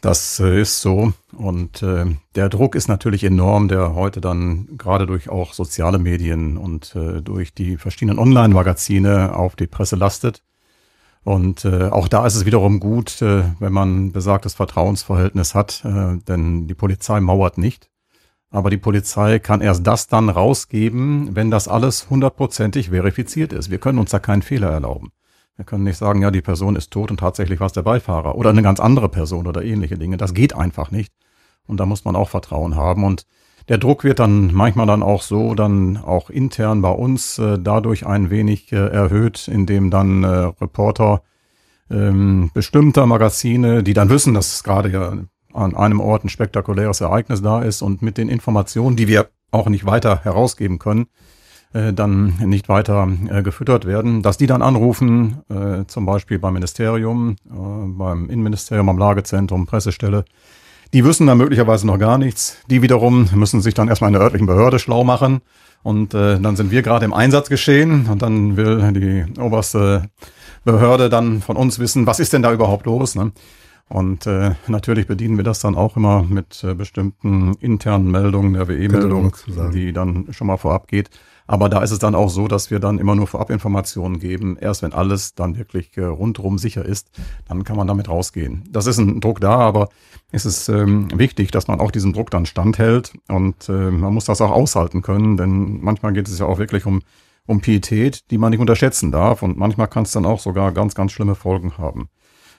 Das 0.00 0.38
äh, 0.38 0.60
ist 0.60 0.80
so. 0.80 1.12
Und 1.36 1.82
äh, 1.82 2.06
der 2.34 2.48
Druck 2.48 2.74
ist 2.74 2.88
natürlich 2.88 3.22
enorm, 3.22 3.68
der 3.68 3.94
heute 3.94 4.20
dann 4.20 4.68
gerade 4.78 5.06
durch 5.06 5.28
auch 5.28 5.52
soziale 5.52 5.98
Medien 5.98 6.56
und 6.56 6.96
äh, 6.96 7.20
durch 7.20 7.52
die 7.52 7.76
verschiedenen 7.76 8.18
Online-Magazine 8.18 9.36
auf 9.36 9.54
die 9.54 9.66
Presse 9.66 9.96
lastet. 9.96 10.42
Und 11.24 11.64
äh, 11.64 11.88
auch 11.88 12.08
da 12.08 12.24
ist 12.26 12.36
es 12.36 12.46
wiederum 12.46 12.80
gut, 12.80 13.20
äh, 13.20 13.42
wenn 13.58 13.72
man 13.72 14.12
besagtes 14.12 14.54
Vertrauensverhältnis 14.54 15.54
hat, 15.54 15.84
äh, 15.84 16.18
denn 16.26 16.68
die 16.68 16.74
Polizei 16.74 17.20
mauert 17.20 17.58
nicht. 17.58 17.90
Aber 18.50 18.70
die 18.70 18.78
Polizei 18.78 19.38
kann 19.38 19.60
erst 19.60 19.86
das 19.86 20.06
dann 20.06 20.30
rausgeben, 20.30 21.34
wenn 21.34 21.50
das 21.50 21.68
alles 21.68 22.08
hundertprozentig 22.08 22.90
verifiziert 22.90 23.52
ist. 23.52 23.70
Wir 23.70 23.78
können 23.78 23.98
uns 23.98 24.12
da 24.12 24.20
keinen 24.20 24.42
Fehler 24.42 24.70
erlauben. 24.70 25.10
Wir 25.56 25.64
können 25.64 25.84
nicht 25.84 25.96
sagen, 25.96 26.22
ja, 26.22 26.30
die 26.30 26.42
Person 26.42 26.76
ist 26.76 26.92
tot 26.92 27.10
und 27.10 27.18
tatsächlich 27.18 27.60
war 27.60 27.66
es 27.66 27.72
der 27.72 27.82
Beifahrer 27.82 28.36
oder 28.36 28.50
eine 28.50 28.62
ganz 28.62 28.78
andere 28.78 29.08
Person 29.08 29.46
oder 29.46 29.64
ähnliche 29.64 29.98
Dinge. 29.98 30.16
Das 30.16 30.32
geht 30.32 30.54
einfach 30.54 30.90
nicht. 30.90 31.12
Und 31.66 31.78
da 31.78 31.86
muss 31.86 32.04
man 32.04 32.16
auch 32.16 32.28
Vertrauen 32.28 32.76
haben. 32.76 33.04
Und 33.04 33.26
der 33.68 33.78
Druck 33.78 34.04
wird 34.04 34.20
dann 34.20 34.54
manchmal 34.54 34.86
dann 34.86 35.02
auch 35.02 35.22
so, 35.22 35.54
dann 35.54 35.96
auch 35.96 36.30
intern 36.30 36.82
bei 36.82 36.90
uns 36.90 37.38
äh, 37.38 37.58
dadurch 37.58 38.06
ein 38.06 38.30
wenig 38.30 38.72
äh, 38.72 38.76
erhöht, 38.76 39.48
indem 39.48 39.90
dann 39.90 40.22
äh, 40.22 40.28
Reporter 40.60 41.22
ähm, 41.90 42.50
bestimmter 42.54 43.06
Magazine, 43.06 43.82
die 43.82 43.94
dann 43.94 44.10
wissen, 44.10 44.34
dass 44.34 44.62
gerade 44.62 44.90
ja 44.90 45.12
an 45.52 45.74
einem 45.74 46.00
Ort 46.00 46.24
ein 46.24 46.28
spektakuläres 46.28 47.00
Ereignis 47.00 47.42
da 47.42 47.62
ist 47.62 47.82
und 47.82 48.02
mit 48.02 48.18
den 48.18 48.28
Informationen, 48.28 48.96
die 48.96 49.08
wir 49.08 49.28
auch 49.50 49.68
nicht 49.68 49.86
weiter 49.86 50.22
herausgeben 50.22 50.78
können, 50.78 51.06
äh, 51.72 51.92
dann 51.92 52.36
nicht 52.44 52.68
weiter 52.68 53.08
äh, 53.28 53.42
gefüttert 53.42 53.86
werden, 53.86 54.22
dass 54.22 54.36
die 54.36 54.46
dann 54.46 54.62
anrufen, 54.62 55.42
äh, 55.48 55.86
zum 55.86 56.06
Beispiel 56.06 56.38
beim 56.38 56.54
Ministerium, 56.54 57.36
äh, 57.46 57.52
beim 57.86 58.28
Innenministerium, 58.28 58.88
am 58.88 58.98
Lagezentrum, 58.98 59.66
Pressestelle, 59.66 60.24
die 60.92 61.04
wissen 61.04 61.26
dann 61.26 61.38
möglicherweise 61.38 61.86
noch 61.86 61.98
gar 61.98 62.18
nichts. 62.18 62.58
Die 62.68 62.82
wiederum 62.82 63.28
müssen 63.34 63.60
sich 63.60 63.74
dann 63.74 63.88
erstmal 63.88 64.08
in 64.08 64.14
der 64.14 64.22
örtlichen 64.22 64.46
Behörde 64.46 64.78
schlau 64.78 65.04
machen. 65.04 65.40
Und 65.82 66.14
äh, 66.14 66.40
dann 66.40 66.56
sind 66.56 66.70
wir 66.70 66.82
gerade 66.82 67.04
im 67.04 67.12
Einsatz 67.12 67.48
geschehen 67.48 68.06
und 68.10 68.22
dann 68.22 68.56
will 68.56 68.92
die 68.92 69.40
oberste 69.40 70.08
Behörde 70.64 71.08
dann 71.08 71.42
von 71.42 71.56
uns 71.56 71.78
wissen, 71.78 72.06
was 72.06 72.18
ist 72.18 72.32
denn 72.32 72.42
da 72.42 72.52
überhaupt 72.52 72.86
los. 72.86 73.14
Ne? 73.14 73.32
Und 73.88 74.26
äh, 74.26 74.56
natürlich 74.66 75.06
bedienen 75.06 75.36
wir 75.36 75.44
das 75.44 75.60
dann 75.60 75.76
auch 75.76 75.96
immer 75.96 76.24
mit 76.24 76.64
äh, 76.64 76.74
bestimmten 76.74 77.54
internen 77.60 78.10
Meldungen, 78.10 78.54
der 78.54 78.66
WE-Meldung, 78.66 79.36
die 79.72 79.92
dann 79.92 80.26
schon 80.32 80.48
mal 80.48 80.56
vorab 80.56 80.88
geht. 80.88 81.10
Aber 81.46 81.68
da 81.68 81.82
ist 81.82 81.92
es 81.92 81.98
dann 81.98 82.14
auch 82.14 82.28
so, 82.28 82.48
dass 82.48 82.70
wir 82.70 82.80
dann 82.80 82.98
immer 82.98 83.14
nur 83.14 83.26
Vorabinformationen 83.26 84.18
geben. 84.18 84.56
Erst 84.60 84.82
wenn 84.82 84.92
alles 84.92 85.34
dann 85.34 85.56
wirklich 85.56 85.96
äh, 85.96 86.02
rundrum 86.02 86.58
sicher 86.58 86.84
ist, 86.84 87.10
dann 87.46 87.64
kann 87.64 87.76
man 87.76 87.86
damit 87.86 88.08
rausgehen. 88.08 88.64
Das 88.70 88.86
ist 88.86 88.98
ein 88.98 89.20
Druck 89.20 89.40
da, 89.40 89.56
aber 89.58 89.88
es 90.32 90.44
ist 90.44 90.68
ähm, 90.68 91.08
wichtig, 91.16 91.50
dass 91.52 91.68
man 91.68 91.80
auch 91.80 91.90
diesem 91.90 92.12
Druck 92.12 92.30
dann 92.30 92.46
standhält 92.46 93.12
und 93.28 93.68
äh, 93.68 93.90
man 93.90 94.12
muss 94.12 94.24
das 94.24 94.40
auch 94.40 94.50
aushalten 94.50 95.02
können, 95.02 95.36
denn 95.36 95.80
manchmal 95.80 96.12
geht 96.12 96.26
es 96.26 96.38
ja 96.38 96.46
auch 96.46 96.58
wirklich 96.58 96.84
um, 96.84 97.02
um 97.46 97.60
Pietät, 97.60 98.30
die 98.30 98.38
man 98.38 98.50
nicht 98.50 98.60
unterschätzen 98.60 99.12
darf 99.12 99.42
und 99.42 99.56
manchmal 99.56 99.86
kann 99.86 100.02
es 100.02 100.12
dann 100.12 100.26
auch 100.26 100.40
sogar 100.40 100.72
ganz, 100.72 100.94
ganz 100.94 101.12
schlimme 101.12 101.36
Folgen 101.36 101.78
haben. 101.78 102.08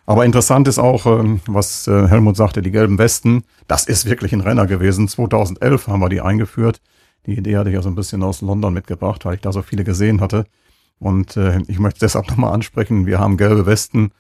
Aber 0.06 0.24
interessant 0.24 0.70
ist 0.70 0.80
auch, 0.80 1.06
ähm, 1.06 1.42
was 1.48 1.86
äh, 1.88 2.08
Helmut 2.08 2.38
sagte, 2.38 2.62
die 2.62 2.72
gelben 2.72 2.98
Westen, 2.98 3.44
das 3.68 3.86
ist 3.86 4.06
wirklich 4.06 4.32
ein 4.32 4.40
Renner 4.40 4.66
gewesen. 4.66 5.10
2011 5.10 5.88
haben 5.88 6.00
wir 6.00 6.08
die 6.08 6.22
eingeführt. 6.22 6.80
Die 7.28 7.38
Idee 7.38 7.58
hatte 7.58 7.70
ich 7.70 7.76
ja 7.76 7.82
so 7.82 7.90
ein 7.90 7.96
bisschen 7.96 8.24
aus 8.24 8.42
London 8.42 8.74
mitgebracht, 8.74 9.26
weil 9.26 9.36
ich 9.36 9.42
da 9.42 9.52
so 9.52 9.62
viele 9.62 9.84
gesehen 9.84 10.22
hatte. 10.22 10.46
Und 10.98 11.36
äh, 11.38 11.62
ich 11.68 11.78
möchte 11.78 12.00
deshalb 12.00 12.30
nochmal 12.30 12.54
ansprechen, 12.54 13.06
wir 13.06 13.20
haben 13.20 13.38
gelbe 13.38 13.66
Westen 13.66 14.12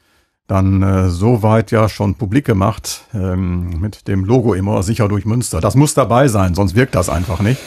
dann 0.46 0.84
äh, 0.84 1.10
so 1.10 1.42
weit 1.42 1.72
ja 1.72 1.90
schon 1.90 2.16
publik 2.16 2.46
gemacht, 2.46 3.06
ähm, 3.14 3.80
mit 3.80 4.08
dem 4.08 4.24
Logo 4.24 4.54
immer 4.54 4.84
sicher 4.84 5.08
durch 5.08 5.26
Münster. 5.26 5.62
Das 5.62 5.76
muss 5.76 5.94
dabei 5.94 6.28
sein, 6.28 6.54
sonst 6.54 6.76
wirkt 6.76 6.96
das 6.96 7.10
einfach 7.10 7.42
nicht. 7.42 7.62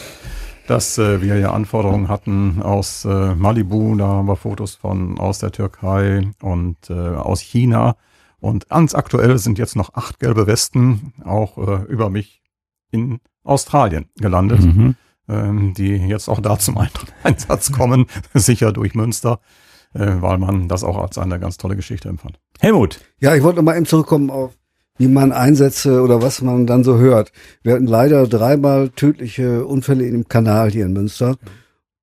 Dass 0.67 0.97
äh, 0.97 1.21
wir 1.21 1.37
ja 1.37 1.51
Anforderungen 1.51 2.07
hatten 2.07 2.61
aus 2.61 3.03
äh, 3.05 3.35
Malibu, 3.35 3.95
da 3.95 4.07
haben 4.07 4.27
wir 4.27 4.35
Fotos 4.35 4.75
von 4.75 5.19
aus 5.19 5.39
der 5.39 5.51
Türkei 5.51 6.31
und 6.41 6.89
äh, 6.89 6.93
aus 6.93 7.41
China. 7.41 7.95
Und 8.39 8.69
ganz 8.69 8.95
aktuell 8.95 9.37
sind 9.37 9.57
jetzt 9.57 9.75
noch 9.75 9.93
acht 9.95 10.19
gelbe 10.19 10.47
Westen 10.47 11.13
auch 11.25 11.57
äh, 11.57 11.83
über 11.85 12.09
mich 12.09 12.41
in 12.91 13.19
Australien 13.43 14.05
gelandet. 14.17 14.61
Mhm 14.61 14.95
ähm, 15.31 15.73
die 15.73 15.95
jetzt 15.95 16.27
auch 16.27 16.41
da 16.41 16.59
zum 16.59 16.77
Einsatz 17.23 17.71
kommen, 17.71 18.05
sicher 18.33 18.73
durch 18.73 18.93
Münster, 18.93 19.39
äh, 19.93 20.17
weil 20.19 20.37
man 20.37 20.67
das 20.67 20.83
auch 20.83 20.97
als 20.97 21.17
eine 21.17 21.39
ganz 21.39 21.57
tolle 21.57 21.75
Geschichte 21.75 22.09
empfand. 22.09 22.39
Helmut. 22.59 22.99
Ja, 23.19 23.35
ich 23.35 23.43
wollte 23.43 23.57
noch 23.57 23.63
mal 23.63 23.77
eben 23.77 23.85
zurückkommen 23.85 24.29
auf 24.29 24.51
wie 24.97 25.07
man 25.07 25.31
Einsätze 25.31 26.03
oder 26.03 26.21
was 26.21 26.43
man 26.43 26.67
dann 26.67 26.83
so 26.83 26.99
hört. 26.99 27.31
Wir 27.63 27.73
hatten 27.73 27.87
leider 27.87 28.27
dreimal 28.27 28.89
tödliche 28.89 29.65
Unfälle 29.65 30.05
in 30.05 30.11
dem 30.11 30.27
Kanal 30.27 30.69
hier 30.69 30.85
in 30.85 30.93
Münster. 30.93 31.37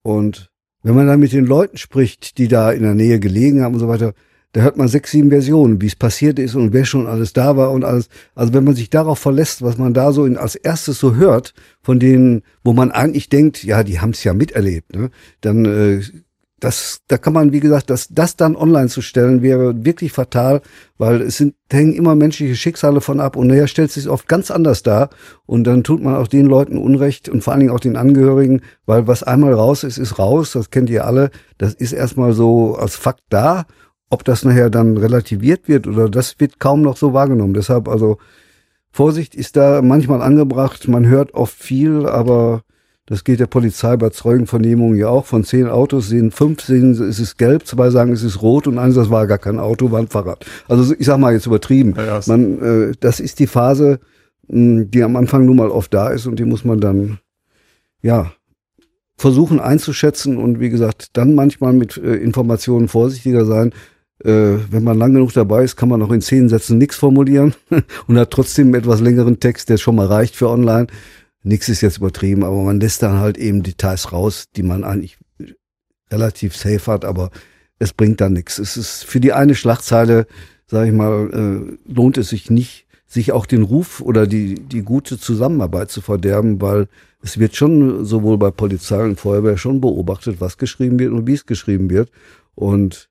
Und 0.03 0.51
wenn 0.83 0.97
man 0.97 1.07
dann 1.07 1.21
mit 1.21 1.33
den 1.33 1.47
Leuten 1.47 1.77
spricht, 1.77 2.39
die 2.39 2.49
da 2.49 2.73
in 2.73 2.83
der 2.83 2.95
Nähe 2.95 3.21
gelegen 3.21 3.63
haben 3.63 3.75
und 3.75 3.81
so 3.81 3.87
weiter, 3.87 4.15
da 4.53 4.63
hört 4.63 4.77
man 4.77 4.89
sechs, 4.89 5.11
sieben 5.11 5.31
Versionen, 5.31 5.81
wie 5.81 5.87
es 5.87 5.97
passiert 5.97 6.39
ist 6.39 6.55
und 6.55 6.73
wer 6.73 6.85
schon 6.85 7.07
alles 7.07 7.33
da 7.33 7.57
war 7.57 7.71
und 7.71 7.85
alles. 7.85 8.09
Also 8.35 8.55
wenn 8.55 8.65
man 8.65 8.75
sich 8.75 8.89
darauf 8.89 9.19
verlässt, 9.19 9.63
was 9.63 9.77
man 9.77 9.93
da 9.93 10.13
so 10.13 10.25
in, 10.25 10.37
als 10.37 10.55
erstes 10.55 10.99
so 10.99 11.17
hört, 11.17 11.55
von 11.83 12.01
denen, 12.01 12.43
wo 12.65 12.73
man 12.73 12.91
eigentlich 12.91 13.29
denkt, 13.29 13.63
ja, 13.63 13.83
die 13.83 14.01
haben 14.01 14.11
es 14.11 14.25
ja 14.25 14.33
miterlebt, 14.33 14.95
ne? 14.97 15.11
dann 15.43 15.65
äh, 15.65 16.01
das, 16.61 17.03
da 17.07 17.19
kann 17.19 17.33
man, 17.33 17.53
wie 17.53 17.61
gesagt, 17.61 17.89
das, 17.89 18.09
das 18.09 18.35
dann 18.35 18.57
online 18.57 18.89
zu 18.89 19.01
stellen, 19.01 19.43
wäre 19.43 19.85
wirklich 19.85 20.13
fatal, 20.13 20.61
weil 20.97 21.23
es 21.23 21.37
sind, 21.37 21.55
hängen 21.71 21.93
immer 21.93 22.17
menschliche 22.17 22.57
Schicksale 22.57 23.01
von 23.01 23.21
ab 23.21 23.37
und 23.37 23.47
nachher 23.47 23.69
stellt 23.69 23.93
sich 23.93 24.09
oft 24.09 24.27
ganz 24.27 24.51
anders 24.51 24.83
dar 24.83 25.11
und 25.47 25.65
dann 25.65 25.85
tut 25.85 26.03
man 26.03 26.17
auch 26.17 26.27
den 26.27 26.47
Leuten 26.47 26.77
Unrecht 26.77 27.29
und 27.29 27.45
vor 27.45 27.53
allen 27.53 27.61
Dingen 27.61 27.73
auch 27.73 27.81
den 27.81 27.97
Angehörigen, 27.97 28.63
weil 28.87 29.07
was 29.07 29.23
einmal 29.23 29.53
raus 29.53 29.85
ist, 29.85 29.99
ist 29.99 30.19
raus, 30.19 30.53
das 30.53 30.71
kennt 30.71 30.91
ihr 30.91 31.07
alle, 31.07 31.31
das 31.59 31.75
ist 31.75 31.93
erstmal 31.93 32.33
so 32.33 32.75
als 32.75 32.97
Fakt 32.97 33.23
da 33.29 33.67
ob 34.11 34.25
das 34.25 34.45
nachher 34.45 34.71
dann 34.71 34.97
relativiert 34.97 35.69
wird 35.69 35.87
oder 35.87 36.09
das 36.09 36.41
wird 36.41 36.59
kaum 36.59 36.83
noch 36.83 36.97
so 36.97 37.13
wahrgenommen. 37.13 37.55
Deshalb 37.55 37.89
also 37.89 38.19
Vorsicht 38.91 39.35
ist 39.35 39.57
da 39.57 39.83
manchmal 39.83 40.23
angebracht. 40.23 40.89
Man 40.89 41.07
hört 41.07 41.35
oft 41.35 41.55
viel, 41.55 42.07
aber 42.07 42.63
das 43.07 43.25
geht 43.25 43.41
der 43.41 43.47
Polizei 43.47 43.97
bei 43.97 44.11
Zeugenvernehmungen 44.11 44.99
ja 44.99 45.09
auch. 45.09 45.27
Von 45.27 45.45
zehn 45.45 45.67
Autos 45.67 46.09
sehen 46.09 46.31
fünf, 46.31 46.63
sehen, 46.63 46.91
es 46.91 47.19
ist 47.19 47.39
gelb, 47.39 47.67
zwei 47.67 47.91
sagen, 47.91 48.13
es 48.13 48.23
ist 48.23 48.43
rot 48.43 48.67
und 48.67 48.79
eins, 48.79 48.95
das 48.95 49.11
war 49.11 49.27
gar 49.27 49.39
kein 49.39 49.59
Auto, 49.59 49.91
war 49.91 50.01
ein 50.01 50.09
Fahrrad. 50.09 50.45
Also 50.69 50.95
ich 50.99 51.07
sag 51.07 51.19
mal 51.19 51.33
jetzt 51.33 51.47
übertrieben. 51.47 51.95
Ja, 51.97 52.21
man, 52.27 52.91
äh, 52.91 52.93
das 53.01 53.21
ist 53.21 53.39
die 53.39 53.47
Phase, 53.47 54.01
mh, 54.49 54.85
die 54.89 55.03
am 55.03 55.17
Anfang 55.17 55.47
nun 55.47 55.57
mal 55.57 55.71
oft 55.71 55.93
da 55.93 56.09
ist 56.09 56.27
und 56.27 56.39
die 56.39 56.45
muss 56.45 56.65
man 56.65 56.81
dann, 56.81 57.19
ja, 58.03 58.33
versuchen 59.17 59.59
einzuschätzen 59.59 60.37
und 60.37 60.61
wie 60.61 60.71
gesagt, 60.71 61.17
dann 61.17 61.35
manchmal 61.35 61.73
mit 61.73 61.97
äh, 61.97 62.15
Informationen 62.15 62.89
vorsichtiger 62.89 63.45
sein, 63.45 63.73
äh, 64.25 64.57
wenn 64.71 64.85
man 64.85 64.99
lang 64.99 65.15
genug 65.15 65.33
dabei 65.33 65.65
ist, 65.65 65.77
kann 65.77 65.89
man 65.89 66.03
auch 66.03 66.11
in 66.11 66.21
zehn 66.21 66.49
Sätzen 66.49 66.79
nichts 66.79 66.97
formulieren 66.97 67.55
und 68.07 68.19
hat 68.19 68.31
trotzdem 68.31 68.69
einen 68.69 68.75
etwas 68.75 69.01
längeren 69.01 69.41
Text, 69.41 69.69
der 69.69 69.77
schon 69.77 69.97
mal 69.97 70.07
reicht 70.07 70.37
für 70.37 70.49
online. 70.49 70.89
Nix 71.43 71.69
ist 71.69 71.81
jetzt 71.81 71.99
übertrieben, 71.99 72.45
aber 72.45 72.63
man 72.63 72.81
lässt 72.81 73.03
dann 73.03 73.19
halt 73.19 73.39
eben 73.39 73.63
Details 73.63 74.13
raus, 74.13 74.47
die 74.57 74.63
man 74.63 74.85
eigentlich 74.85 75.19
relativ 76.11 76.57
safe 76.57 76.91
hat, 76.91 77.05
aber 77.05 77.31
es 77.79 77.93
bringt 77.93 78.21
dann 78.21 78.33
nichts. 78.33 78.59
Es 78.59 78.77
ist 78.77 79.05
für 79.05 79.21
die 79.21 79.33
eine 79.33 79.55
Schlagzeile, 79.55 80.27
sage 80.67 80.91
ich 80.91 80.95
mal, 80.95 81.31
äh, 81.33 81.93
lohnt 81.93 82.19
es 82.19 82.31
sich 82.31 82.51
nicht, 82.51 82.87
sich 83.07 83.33
auch 83.33 83.47
den 83.47 83.63
Ruf 83.63 84.01
oder 84.01 84.27
die, 84.27 84.55
die 84.55 84.83
gute 84.83 85.19
Zusammenarbeit 85.19 85.91
zu 85.91 86.01
verderben, 86.01 86.61
weil 86.61 86.89
es 87.23 87.39
wird 87.39 87.57
schon 87.57 88.05
sowohl 88.05 88.37
bei 88.37 88.51
Polizei 88.51 89.03
und 89.03 89.19
Feuerwehr 89.19 89.57
schon 89.57 89.81
beobachtet, 89.81 90.41
was 90.41 90.59
geschrieben 90.59 90.99
wird 90.99 91.13
und 91.13 91.27
wie 91.27 91.35
es 91.35 91.47
geschrieben 91.47 91.89
wird. 91.89 92.11
Und 92.55 93.09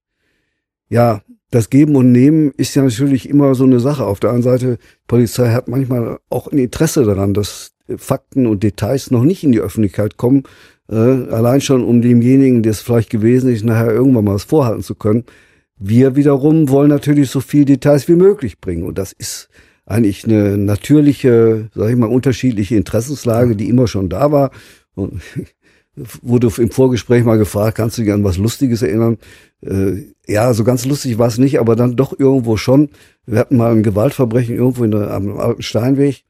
ja, 0.89 1.21
das 1.51 1.69
Geben 1.69 1.95
und 1.95 2.11
Nehmen 2.11 2.51
ist 2.57 2.75
ja 2.75 2.83
natürlich 2.83 3.29
immer 3.29 3.55
so 3.55 3.63
eine 3.63 3.79
Sache. 3.79 4.05
Auf 4.05 4.19
der 4.19 4.31
anderen 4.31 4.59
Seite, 4.59 4.77
Polizei 5.07 5.51
hat 5.51 5.67
manchmal 5.67 6.19
auch 6.29 6.47
ein 6.47 6.57
Interesse 6.57 7.03
daran, 7.03 7.33
dass 7.33 7.71
Fakten 7.95 8.47
und 8.47 8.63
Details 8.63 9.11
noch 9.11 9.23
nicht 9.23 9.43
in 9.43 9.53
die 9.53 9.61
Öffentlichkeit 9.61 10.17
kommen, 10.17 10.43
äh, 10.89 10.95
allein 10.95 11.61
schon 11.61 11.83
um 11.83 12.01
demjenigen, 12.01 12.63
der 12.63 12.71
es 12.71 12.81
vielleicht 12.81 13.09
gewesen 13.09 13.49
ist, 13.49 13.63
nachher 13.63 13.93
irgendwann 13.93 14.25
mal 14.25 14.35
was 14.35 14.43
vorhalten 14.43 14.83
zu 14.83 14.95
können. 14.95 15.23
Wir 15.77 16.15
wiederum 16.15 16.69
wollen 16.69 16.89
natürlich 16.89 17.29
so 17.29 17.39
viel 17.39 17.63
Details 17.63 18.07
wie 18.07 18.15
möglich 18.15 18.59
bringen 18.59 18.83
und 18.83 18.97
das 18.97 19.13
ist 19.13 19.49
eigentlich 19.85 20.25
eine 20.25 20.57
natürliche, 20.57 21.69
sag 21.73 21.89
ich 21.89 21.95
mal, 21.95 22.07
unterschiedliche 22.07 22.75
Interessenslage, 22.75 23.55
die 23.55 23.69
immer 23.69 23.87
schon 23.87 24.09
da 24.09 24.31
war. 24.31 24.51
Und 24.95 25.21
wurde 26.21 26.51
im 26.57 26.71
Vorgespräch 26.71 27.23
mal 27.23 27.37
gefragt, 27.37 27.77
kannst 27.77 27.97
du 27.97 28.03
dich 28.03 28.11
an 28.11 28.23
was 28.23 28.37
Lustiges 28.37 28.81
erinnern? 28.81 29.17
Äh, 29.61 30.03
ja, 30.27 30.53
so 30.53 30.63
ganz 30.63 30.85
lustig 30.85 31.17
war 31.17 31.27
es 31.27 31.37
nicht, 31.37 31.59
aber 31.59 31.75
dann 31.75 31.95
doch 31.95 32.17
irgendwo 32.17 32.57
schon. 32.57 32.89
Wir 33.25 33.39
hatten 33.39 33.57
mal 33.57 33.71
ein 33.71 33.83
Gewaltverbrechen 33.83 34.55
irgendwo 34.55 34.83
in 34.83 34.91
der, 34.91 35.11
am 35.11 35.37
alten 35.39 35.63
Steinweg. 35.63 36.23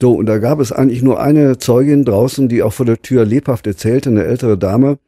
So, 0.00 0.12
und 0.12 0.26
da 0.26 0.38
gab 0.38 0.60
es 0.60 0.72
eigentlich 0.72 1.02
nur 1.02 1.20
eine 1.20 1.58
Zeugin 1.58 2.04
draußen, 2.04 2.48
die 2.48 2.62
auch 2.62 2.72
vor 2.72 2.86
der 2.86 3.02
Tür 3.02 3.24
lebhaft 3.24 3.66
erzählte, 3.66 4.10
eine 4.10 4.24
ältere 4.24 4.56
Dame. 4.56 4.98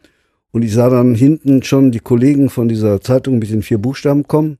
Und 0.50 0.62
ich 0.62 0.72
sah 0.72 0.90
dann 0.90 1.14
hinten 1.14 1.62
schon 1.62 1.92
die 1.92 2.00
Kollegen 2.00 2.50
von 2.50 2.68
dieser 2.68 3.00
Zeitung 3.00 3.38
mit 3.38 3.50
den 3.50 3.62
vier 3.62 3.78
Buchstaben 3.78 4.26
kommen. 4.28 4.58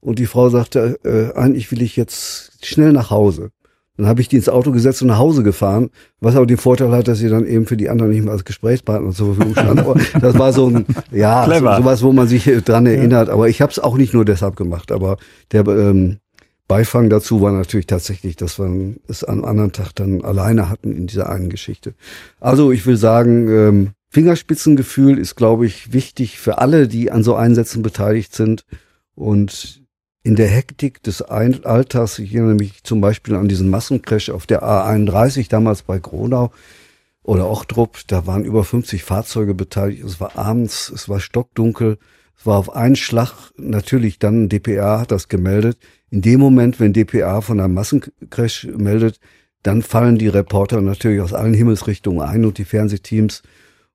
Und 0.00 0.18
die 0.18 0.26
Frau 0.26 0.48
sagte, 0.48 0.98
äh, 1.04 1.38
eigentlich 1.38 1.70
will 1.70 1.80
ich 1.80 1.96
jetzt 1.96 2.66
schnell 2.66 2.92
nach 2.92 3.10
Hause. 3.10 3.50
Dann 3.96 4.06
habe 4.06 4.20
ich 4.22 4.28
die 4.28 4.36
ins 4.36 4.48
Auto 4.48 4.72
gesetzt 4.72 5.02
und 5.02 5.08
nach 5.08 5.18
Hause 5.18 5.42
gefahren, 5.42 5.90
was 6.20 6.34
aber 6.34 6.46
den 6.46 6.56
Vorteil 6.56 6.92
hat, 6.92 7.08
dass 7.08 7.18
sie 7.18 7.28
dann 7.28 7.46
eben 7.46 7.66
für 7.66 7.76
die 7.76 7.90
anderen 7.90 8.12
nicht 8.12 8.24
mehr 8.24 8.32
als 8.32 8.44
Gesprächspartner 8.44 9.10
zur 9.10 9.34
Verfügung 9.34 9.52
stand. 9.52 9.80
Aber 9.82 10.00
das 10.20 10.38
war 10.38 10.52
so 10.52 10.68
ein, 10.68 10.86
ja, 11.10 11.44
so, 11.46 11.52
sowas, 11.52 12.02
wo 12.02 12.12
man 12.12 12.26
sich 12.26 12.44
dran 12.64 12.86
erinnert. 12.86 13.28
Aber 13.28 13.48
ich 13.48 13.60
habe 13.60 13.70
es 13.70 13.78
auch 13.78 13.98
nicht 13.98 14.14
nur 14.14 14.24
deshalb 14.24 14.56
gemacht. 14.56 14.92
Aber 14.92 15.18
der 15.52 15.66
ähm, 15.66 16.18
Beifang 16.68 17.10
dazu 17.10 17.42
war 17.42 17.52
natürlich 17.52 17.86
tatsächlich, 17.86 18.36
dass 18.36 18.58
wir 18.58 18.94
es 19.08 19.24
am 19.24 19.44
anderen 19.44 19.72
Tag 19.72 19.92
dann 19.94 20.22
alleine 20.22 20.70
hatten 20.70 20.96
in 20.96 21.06
dieser 21.06 21.28
einen 21.28 21.50
Geschichte. 21.50 21.94
Also 22.40 22.72
ich 22.72 22.86
will 22.86 22.96
sagen, 22.96 23.48
ähm, 23.48 23.90
Fingerspitzengefühl 24.08 25.18
ist, 25.18 25.36
glaube 25.36 25.66
ich, 25.66 25.92
wichtig 25.92 26.38
für 26.38 26.58
alle, 26.58 26.88
die 26.88 27.10
an 27.10 27.22
so 27.22 27.34
Einsätzen 27.34 27.82
beteiligt 27.82 28.34
sind. 28.34 28.64
Und 29.14 29.81
in 30.22 30.36
der 30.36 30.48
Hektik 30.48 31.02
des 31.02 31.20
Alltags, 31.22 32.18
ich 32.18 32.34
erinnere 32.34 32.54
mich 32.54 32.84
zum 32.84 33.00
Beispiel 33.00 33.34
an 33.34 33.48
diesen 33.48 33.70
Massencrash 33.70 34.30
auf 34.30 34.46
der 34.46 34.62
A31 34.62 35.48
damals 35.48 35.82
bei 35.82 35.98
Gronau 35.98 36.52
oder 37.24 37.48
Ochtrup, 37.48 37.98
da 38.06 38.26
waren 38.26 38.44
über 38.44 38.64
50 38.64 39.02
Fahrzeuge 39.02 39.54
beteiligt, 39.54 40.04
es 40.04 40.20
war 40.20 40.38
abends, 40.38 40.90
es 40.90 41.08
war 41.08 41.20
stockdunkel, 41.20 41.98
es 42.38 42.46
war 42.46 42.58
auf 42.58 42.74
einen 42.74 42.96
Schlag, 42.96 43.52
natürlich 43.56 44.18
dann 44.18 44.48
DPA 44.48 45.00
hat 45.00 45.10
das 45.10 45.28
gemeldet. 45.28 45.78
In 46.10 46.22
dem 46.22 46.40
Moment, 46.40 46.80
wenn 46.80 46.92
DPA 46.92 47.40
von 47.40 47.60
einem 47.60 47.74
Massencrash 47.74 48.68
meldet, 48.76 49.18
dann 49.62 49.82
fallen 49.82 50.18
die 50.18 50.28
Reporter 50.28 50.80
natürlich 50.80 51.20
aus 51.20 51.32
allen 51.32 51.54
Himmelsrichtungen 51.54 52.20
ein 52.20 52.44
und 52.44 52.58
die 52.58 52.64
Fernsehteams. 52.64 53.42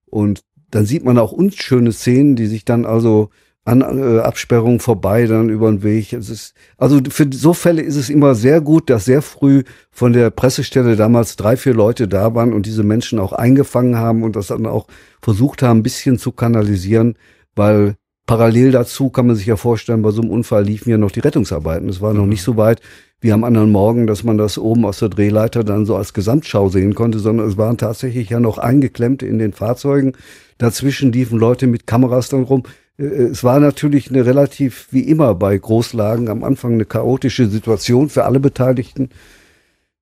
Und 0.06 0.44
dann 0.72 0.86
sieht 0.86 1.04
man 1.04 1.18
auch 1.18 1.34
unschöne 1.34 1.92
Szenen, 1.92 2.36
die 2.38 2.48
sich 2.48 2.64
dann 2.64 2.86
also 2.86 3.30
an 3.68 3.82
äh, 3.82 4.20
Absperrungen 4.20 4.80
vorbei, 4.80 5.26
dann 5.26 5.50
über 5.50 5.70
den 5.70 5.84
Weg. 5.84 6.14
Es 6.14 6.30
ist, 6.30 6.54
also 6.78 7.02
für 7.10 7.28
so 7.34 7.54
Fälle 7.54 7.82
ist 7.82 7.98
es 7.98 8.10
immer 8.10 8.34
sehr 8.34 8.62
gut, 8.62 8.90
dass 8.90 9.04
sehr 9.04 9.22
früh 9.22 9.64
von 9.92 10.14
der 10.14 10.30
Pressestelle 10.30 10.96
damals 10.96 11.36
drei, 11.36 11.58
vier 11.58 11.74
Leute 11.74 12.08
da 12.08 12.34
waren 12.34 12.54
und 12.54 12.66
diese 12.66 12.84
Menschen 12.84 13.20
auch 13.20 13.34
eingefangen 13.34 13.98
haben 13.98 14.24
und 14.24 14.38
das 14.38 14.48
dann 14.48 14.66
auch 14.66 14.88
versucht 15.22 15.64
haben, 15.64 15.80
ein 15.80 15.84
bisschen 15.84 16.18
zu 16.18 16.32
kanalisieren, 16.32 17.16
weil 17.56 17.96
parallel 18.26 18.72
dazu 18.72 19.10
kann 19.10 19.28
man 19.28 19.36
sich 19.36 19.48
ja 19.48 19.58
vorstellen, 19.58 20.02
bei 20.02 20.12
so 20.12 20.22
einem 20.22 20.32
Unfall 20.32 20.64
liefen 20.64 20.90
ja 20.90 20.98
noch 20.98 21.12
die 21.12 21.20
Rettungsarbeiten. 21.20 21.90
Es 21.90 22.00
war 22.00 22.14
noch 22.14 22.26
nicht 22.26 22.44
so 22.44 22.56
weit 22.56 22.80
wie 23.20 23.34
am 23.34 23.44
anderen 23.44 23.72
Morgen, 23.72 24.08
dass 24.08 24.24
man 24.24 24.38
das 24.38 24.58
oben 24.58 24.86
aus 24.86 25.00
der 25.00 25.10
Drehleiter 25.10 25.66
dann 25.66 25.86
so 25.86 25.98
als 25.98 26.14
Gesamtschau 26.14 26.70
sehen 26.70 26.96
konnte, 26.96 27.20
sondern 27.20 27.50
es 27.50 27.58
waren 27.58 27.78
tatsächlich 27.78 28.30
ja 28.30 28.40
noch 28.40 28.60
Eingeklemmte 28.60 29.26
in 29.26 29.40
den 29.40 29.52
Fahrzeugen. 29.52 30.14
Dazwischen 30.58 31.12
liefen 31.12 31.38
Leute 31.38 31.68
mit 31.68 31.86
Kameras 31.86 32.30
dann 32.30 32.44
rum. 32.44 32.64
Äh, 32.98 33.04
es 33.04 33.44
war 33.44 33.60
natürlich 33.60 34.10
eine 34.10 34.26
relativ, 34.26 34.88
wie 34.92 35.02
immer 35.02 35.36
bei 35.36 35.58
Großlagen, 35.58 36.30
am 36.30 36.44
Anfang 36.44 36.74
eine 36.74 36.86
chaotische 36.86 37.48
Situation 37.48 38.10
für 38.10 38.26
alle 38.26 38.40
Beteiligten. 38.40 39.10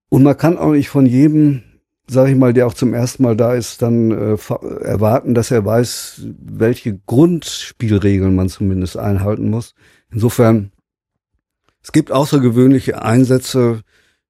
Und 0.10 0.24
man 0.24 0.38
kann 0.38 0.58
auch 0.58 0.72
nicht 0.72 0.90
von 0.90 1.06
jedem, 1.06 1.64
sage 2.08 2.32
ich 2.32 2.38
mal, 2.38 2.54
der 2.54 2.68
auch 2.68 2.74
zum 2.74 2.94
ersten 2.94 3.24
Mal 3.24 3.36
da 3.36 3.54
ist, 3.54 3.82
dann 3.82 4.12
äh, 4.12 4.38
erwarten, 4.84 5.34
dass 5.34 5.52
er 5.52 5.66
weiß, 5.66 6.22
welche 6.40 7.00
Grundspielregeln 7.06 8.36
man 8.36 8.50
zumindest 8.50 8.98
einhalten 8.98 9.50
muss. 9.50 9.74
Insofern, 10.12 10.72
es 11.82 11.92
gibt 11.92 12.12
außergewöhnliche 12.12 13.02
Einsätze. 13.02 13.82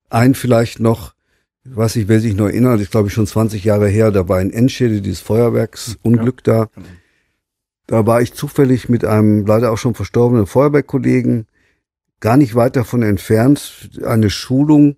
Ein 0.10 0.36
vielleicht 0.36 0.80
noch, 0.80 1.14
ich 1.64 1.76
weiß 1.76 1.96
nicht, 1.96 2.08
wer 2.08 2.20
sich 2.20 2.36
noch 2.36 2.46
erinnert, 2.46 2.80
ist 2.80 2.92
glaube 2.92 3.08
ich 3.10 3.14
schon 3.14 3.28
20 3.28 3.64
Jahre 3.64 3.88
her, 3.88 4.12
da 4.12 4.30
war 4.30 4.40
in 4.40 4.52
Enschede 4.52 5.02
dieses 5.02 5.20
Feuerwerksunglück 5.20 6.44
ja, 6.46 6.54
da. 6.54 6.70
Genau. 6.74 6.88
Da 7.88 8.06
war 8.06 8.22
ich 8.22 8.34
zufällig 8.34 8.90
mit 8.90 9.06
einem 9.06 9.46
leider 9.46 9.72
auch 9.72 9.78
schon 9.78 9.94
verstorbenen 9.94 10.48
Feuerwehrkollegen 10.48 11.48
gar 12.20 12.38
nicht 12.38 12.56
weit 12.56 12.76
davon 12.76 13.04
entfernt, 13.04 13.90
eine 14.04 14.30
Schulung, 14.30 14.96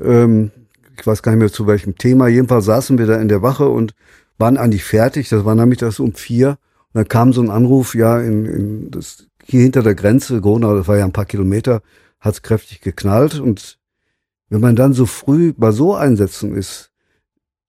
ähm, 0.00 0.50
ich 0.96 1.06
weiß 1.06 1.22
gar 1.22 1.32
nicht 1.32 1.40
mehr 1.40 1.52
zu 1.52 1.66
welchem 1.66 1.96
Thema, 1.96 2.28
jedenfalls 2.28 2.66
saßen 2.66 2.98
wir 2.98 3.06
da 3.06 3.20
in 3.20 3.28
der 3.28 3.42
Wache 3.42 3.68
und 3.68 3.94
waren 4.38 4.56
eigentlich 4.56 4.84
fertig, 4.84 5.28
das 5.28 5.44
war 5.44 5.54
nämlich 5.54 5.78
das 5.78 5.98
um 5.98 6.14
vier, 6.14 6.58
und 6.92 6.98
dann 6.98 7.08
kam 7.08 7.32
so 7.32 7.40
ein 7.40 7.50
Anruf, 7.50 7.94
ja, 7.94 8.20
in, 8.20 8.44
in 8.44 8.90
das, 8.90 9.26
hier 9.42 9.62
hinter 9.62 9.82
der 9.82 9.94
Grenze, 9.94 10.40
Gronau, 10.40 10.76
das 10.76 10.88
war 10.88 10.98
ja 10.98 11.04
ein 11.04 11.12
paar 11.12 11.24
Kilometer, 11.24 11.82
hat's 12.20 12.42
kräftig 12.42 12.80
geknallt. 12.80 13.40
Und 13.40 13.78
wenn 14.50 14.60
man 14.60 14.76
dann 14.76 14.92
so 14.92 15.06
früh 15.06 15.54
bei 15.56 15.72
so 15.72 15.94
Einsätzen 15.94 16.54
ist, 16.54 16.91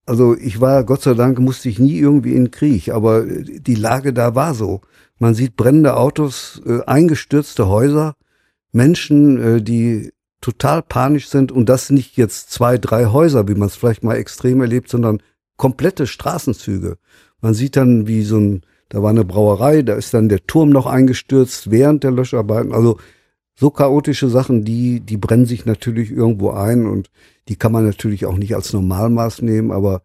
also 0.06 0.36
ich 0.36 0.60
war, 0.60 0.84
Gott 0.84 1.02
sei 1.02 1.14
Dank, 1.14 1.40
musste 1.40 1.70
ich 1.70 1.80
nie 1.80 1.98
irgendwie 1.98 2.34
in 2.34 2.52
Krieg, 2.52 2.90
aber 2.90 3.24
die 3.26 3.76
Lage 3.76 4.14
da 4.14 4.36
war 4.36 4.54
so. 4.54 4.82
Man 5.20 5.36
sieht 5.36 5.56
brennende 5.56 5.96
Autos, 5.96 6.62
äh, 6.66 6.82
eingestürzte 6.86 7.68
Häuser, 7.68 8.16
Menschen, 8.72 9.42
äh, 9.42 9.62
die 9.62 10.12
total 10.42 10.82
panisch 10.82 11.30
sind 11.30 11.52
und 11.52 11.70
das 11.70 11.90
nicht 11.90 12.18
jetzt 12.18 12.52
zwei, 12.52 12.78
drei 12.78 13.06
Häuser, 13.06 13.48
wie 13.48 13.56
man 13.56 13.68
es 13.68 13.76
vielleicht 13.76 14.04
mal 14.04 14.18
extrem 14.18 14.60
erlebt, 14.60 14.90
sondern 14.90 15.22
komplette 15.56 16.06
Straßenzüge. 16.08 16.98
Man 17.40 17.54
sieht 17.54 17.78
dann, 17.78 18.08
wie 18.08 18.24
so 18.24 18.38
ein, 18.38 18.62
da 18.90 19.02
war 19.02 19.12
eine 19.12 19.24
Brauerei, 19.24 19.84
da 19.84 19.94
ist 19.94 20.14
dann 20.14 20.28
der 20.28 20.46
Turm 20.46 20.70
noch 20.70 20.86
eingestürzt 20.86 21.72
während 21.72 22.04
der 22.04 22.12
Löscharbeiten. 22.12 22.74
Also 22.74 22.98
so 23.56 23.70
chaotische 23.70 24.30
Sachen, 24.30 24.64
die, 24.66 25.00
die 25.00 25.18
brennen 25.18 25.46
sich 25.46 25.66
natürlich 25.66 26.12
irgendwo 26.12 26.52
ein 26.52 26.88
und 26.88 27.10
die 27.48 27.56
kann 27.56 27.72
man 27.72 27.86
natürlich 27.86 28.26
auch 28.26 28.38
nicht 28.38 28.56
als 28.56 28.74
Normalmaß 28.74 29.42
nehmen, 29.42 29.72
aber 29.72 30.02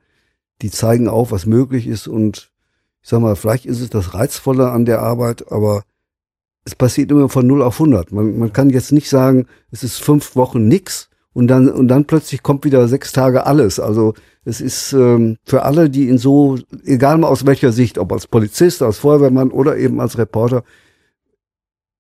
die 0.61 0.71
zeigen 0.71 1.09
auf, 1.09 1.31
was 1.31 1.47
möglich 1.47 1.87
ist 1.87 2.09
und 2.09 2.50
ich 3.02 3.09
sag 3.09 3.21
mal, 3.21 3.37
vielleicht 3.37 3.64
ist 3.64 3.81
es 3.81 3.90
das 3.90 4.12
Reizvolle 4.12 4.71
an 4.71 4.85
der 4.85 5.00
Arbeit, 5.00 5.50
aber 5.50 5.85
es 6.64 6.75
passiert 6.75 7.11
immer 7.11 7.28
von 7.28 7.47
0 7.47 7.62
auf 7.62 7.81
100. 7.81 8.12
Man, 8.12 8.38
man 8.38 8.52
kann 8.52 8.69
jetzt 8.71 8.93
nicht 8.93 9.09
sagen, 9.09 9.47
es 9.71 9.83
ist 9.83 10.02
fünf 10.02 10.37
Wochen 10.37 10.69
nix 10.69 11.09
und 11.33 11.49
dann, 11.49 11.71
und 11.71 11.88
dann 11.88 12.05
plötzlich 12.05 12.43
kommt 12.43 12.64
wieder 12.64 12.87
sechs 12.88 13.12
Tage 13.12 13.47
alles. 13.47 13.81
Also 13.81 14.14
es 14.45 14.61
ist 14.61 14.93
ähm, 14.93 15.38
für 15.45 15.62
alle, 15.62 15.88
die 15.88 16.09
in 16.09 16.19
so, 16.19 16.59
egal 16.85 17.17
mal 17.19 17.28
aus 17.28 17.47
welcher 17.47 17.73
Sicht, 17.73 17.97
ob 17.97 18.12
als 18.12 18.26
Polizist, 18.26 18.83
als 18.83 18.99
Feuerwehrmann 18.99 19.50
oder 19.50 19.76
eben 19.78 20.00
als 20.00 20.19
Reporter, 20.19 20.64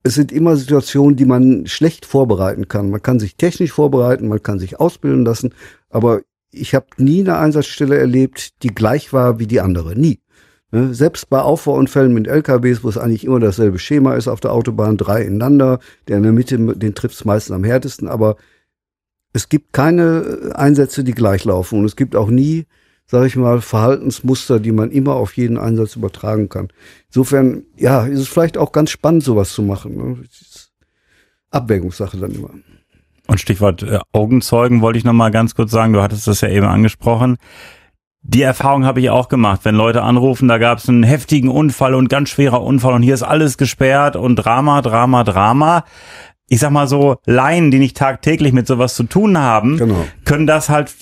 es 0.02 0.14
sind 0.14 0.32
immer 0.32 0.56
Situationen, 0.56 1.16
die 1.16 1.24
man 1.24 1.66
schlecht 1.66 2.06
vorbereiten 2.06 2.68
kann. 2.68 2.90
Man 2.90 3.02
kann 3.02 3.18
sich 3.18 3.36
technisch 3.36 3.72
vorbereiten, 3.72 4.28
man 4.28 4.42
kann 4.42 4.58
sich 4.58 4.80
ausbilden 4.80 5.24
lassen, 5.24 5.54
aber 5.90 6.22
ich 6.50 6.74
habe 6.74 6.86
nie 6.96 7.20
eine 7.20 7.38
Einsatzstelle 7.38 7.98
erlebt, 7.98 8.62
die 8.62 8.74
gleich 8.74 9.12
war 9.12 9.38
wie 9.38 9.46
die 9.46 9.60
andere. 9.60 9.98
Nie. 9.98 10.20
Ne? 10.70 10.94
Selbst 10.94 11.28
bei 11.30 11.40
Auffahrunfällen 11.40 12.12
mit 12.12 12.26
LKWs, 12.26 12.84
wo 12.84 12.88
es 12.88 12.98
eigentlich 12.98 13.24
immer 13.24 13.40
dasselbe 13.40 13.78
Schema 13.78 14.14
ist 14.14 14.28
auf 14.28 14.40
der 14.40 14.52
Autobahn, 14.52 14.96
drei 14.96 15.22
ineinander, 15.22 15.78
der 16.06 16.18
in 16.18 16.22
der 16.22 16.32
Mitte, 16.32 16.58
den 16.58 16.94
trifft 16.94 17.24
meistens 17.24 17.54
am 17.54 17.64
härtesten, 17.64 18.08
aber 18.08 18.36
es 19.32 19.48
gibt 19.48 19.72
keine 19.72 20.52
Einsätze, 20.54 21.04
die 21.04 21.12
gleich 21.12 21.44
laufen 21.44 21.78
und 21.78 21.84
es 21.84 21.96
gibt 21.96 22.16
auch 22.16 22.28
nie 22.28 22.66
sage 23.10 23.26
ich 23.26 23.36
mal, 23.36 23.60
Verhaltensmuster, 23.60 24.60
die 24.60 24.72
man 24.72 24.90
immer 24.90 25.14
auf 25.14 25.36
jeden 25.36 25.56
Einsatz 25.56 25.96
übertragen 25.96 26.48
kann. 26.48 26.68
Insofern, 27.08 27.62
ja, 27.76 28.04
ist 28.04 28.20
es 28.20 28.28
vielleicht 28.28 28.58
auch 28.58 28.70
ganz 28.70 28.90
spannend, 28.90 29.24
sowas 29.24 29.52
zu 29.52 29.62
machen. 29.62 29.96
Ne? 29.96 30.24
Abwägungssache 31.50 32.18
dann 32.18 32.32
immer. 32.32 32.50
Und 33.26 33.40
Stichwort 33.40 33.82
äh, 33.82 33.98
Augenzeugen 34.12 34.82
wollte 34.82 34.98
ich 34.98 35.04
noch 35.04 35.14
mal 35.14 35.30
ganz 35.30 35.54
kurz 35.54 35.70
sagen. 35.70 35.94
Du 35.94 36.02
hattest 36.02 36.26
das 36.26 36.42
ja 36.42 36.48
eben 36.48 36.66
angesprochen. 36.66 37.38
Die 38.22 38.42
Erfahrung 38.42 38.84
habe 38.84 39.00
ich 39.00 39.08
auch 39.08 39.28
gemacht, 39.28 39.60
wenn 39.64 39.74
Leute 39.74 40.02
anrufen, 40.02 40.48
da 40.48 40.58
gab 40.58 40.78
es 40.78 40.88
einen 40.88 41.04
heftigen 41.04 41.48
Unfall 41.48 41.94
und 41.94 42.08
ganz 42.08 42.28
schwerer 42.28 42.62
Unfall 42.62 42.92
und 42.92 43.02
hier 43.02 43.14
ist 43.14 43.22
alles 43.22 43.56
gesperrt 43.56 44.16
und 44.16 44.36
Drama, 44.36 44.82
Drama, 44.82 45.24
Drama. 45.24 45.84
Ich 46.50 46.60
sag 46.60 46.70
mal 46.70 46.88
so, 46.88 47.16
Laien, 47.26 47.70
die 47.70 47.78
nicht 47.78 47.96
tagtäglich 47.96 48.52
mit 48.52 48.66
sowas 48.66 48.94
zu 48.94 49.02
tun 49.04 49.36
haben, 49.38 49.76
Genau. 49.76 50.04
können 50.24 50.46
das 50.46 50.68
halt 50.70 50.92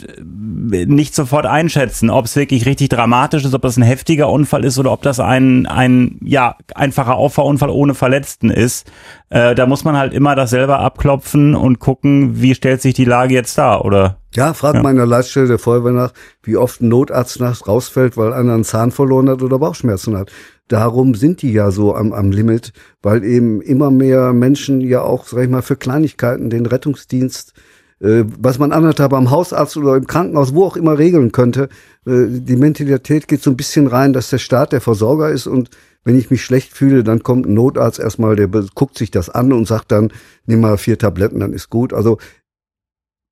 äh, 0.72 0.86
nicht 0.86 1.14
sofort 1.14 1.46
einschätzen, 1.46 2.10
ob 2.10 2.24
es 2.24 2.34
wirklich 2.36 2.66
richtig 2.66 2.88
dramatisch 2.88 3.44
ist, 3.44 3.54
ob 3.54 3.62
das 3.62 3.76
ein 3.76 3.82
heftiger 3.82 4.28
Unfall 4.28 4.64
ist 4.64 4.78
oder 4.78 4.90
ob 4.92 5.02
das 5.02 5.20
ein, 5.20 5.66
ein 5.66 6.18
ja, 6.22 6.56
einfacher 6.74 7.14
Auffahrunfall 7.14 7.70
ohne 7.70 7.94
Verletzten 7.94 8.50
ist. 8.50 8.90
Äh, 9.30 9.54
da 9.54 9.66
muss 9.66 9.84
man 9.84 9.96
halt 9.96 10.12
immer 10.12 10.34
das 10.34 10.50
selber 10.50 10.80
abklopfen 10.80 11.54
und 11.54 11.78
gucken, 11.78 12.40
wie 12.42 12.54
stellt 12.54 12.82
sich 12.82 12.94
die 12.94 13.04
Lage 13.04 13.34
jetzt 13.34 13.56
dar, 13.56 13.84
oder? 13.84 14.18
Ja, 14.34 14.52
frag 14.52 14.74
Ja. 14.74 14.82
mal 14.82 14.90
in 14.90 14.96
der 14.96 15.06
Leitstelle 15.06 15.46
der 15.48 15.58
Feuerwehr 15.58 15.92
nach, 15.92 16.12
wie 16.42 16.56
oft 16.56 16.80
ein 16.82 16.88
Notarzt 16.88 17.40
nachts 17.40 17.66
rausfällt, 17.66 18.16
weil 18.16 18.32
einer 18.32 18.52
einen 18.54 18.64
Zahn 18.64 18.90
verloren 18.90 19.28
hat 19.30 19.42
oder 19.42 19.58
Bauchschmerzen 19.58 20.16
hat. 20.16 20.30
Darum 20.68 21.14
sind 21.14 21.42
die 21.42 21.52
ja 21.52 21.70
so 21.70 21.94
am, 21.94 22.12
am 22.12 22.32
Limit, 22.32 22.72
weil 23.02 23.22
eben 23.24 23.60
immer 23.62 23.90
mehr 23.90 24.32
Menschen 24.32 24.80
ja 24.80 25.02
auch, 25.02 25.26
sag 25.26 25.44
ich 25.44 25.50
mal, 25.50 25.62
für 25.62 25.76
Kleinigkeiten 25.76 26.50
den 26.50 26.66
Rettungsdienst, 26.66 27.52
äh, 28.00 28.24
was 28.38 28.58
man 28.58 28.72
anderthalb 28.72 29.12
am 29.12 29.30
Hausarzt 29.30 29.76
oder 29.76 29.96
im 29.96 30.06
Krankenhaus, 30.06 30.54
wo 30.54 30.64
auch 30.64 30.76
immer 30.76 30.98
regeln 30.98 31.32
könnte, 31.32 31.68
äh, 32.06 32.26
die 32.28 32.56
Mentalität 32.56 33.28
geht 33.28 33.42
so 33.42 33.50
ein 33.50 33.56
bisschen 33.56 33.86
rein, 33.86 34.12
dass 34.12 34.30
der 34.30 34.38
Staat 34.38 34.72
der 34.72 34.80
Versorger 34.80 35.30
ist 35.30 35.46
und 35.46 35.70
wenn 36.04 36.18
ich 36.18 36.30
mich 36.30 36.44
schlecht 36.44 36.72
fühle, 36.72 37.02
dann 37.02 37.22
kommt 37.22 37.46
ein 37.46 37.54
Notarzt 37.54 37.98
erstmal, 37.98 38.36
der 38.36 38.48
guckt 38.48 38.96
sich 38.96 39.10
das 39.10 39.28
an 39.28 39.52
und 39.52 39.66
sagt 39.66 39.90
dann, 39.90 40.12
nimm 40.46 40.60
mal 40.60 40.78
vier 40.78 40.98
Tabletten, 40.98 41.40
dann 41.40 41.52
ist 41.52 41.68
gut. 41.68 41.92
Also 41.92 42.18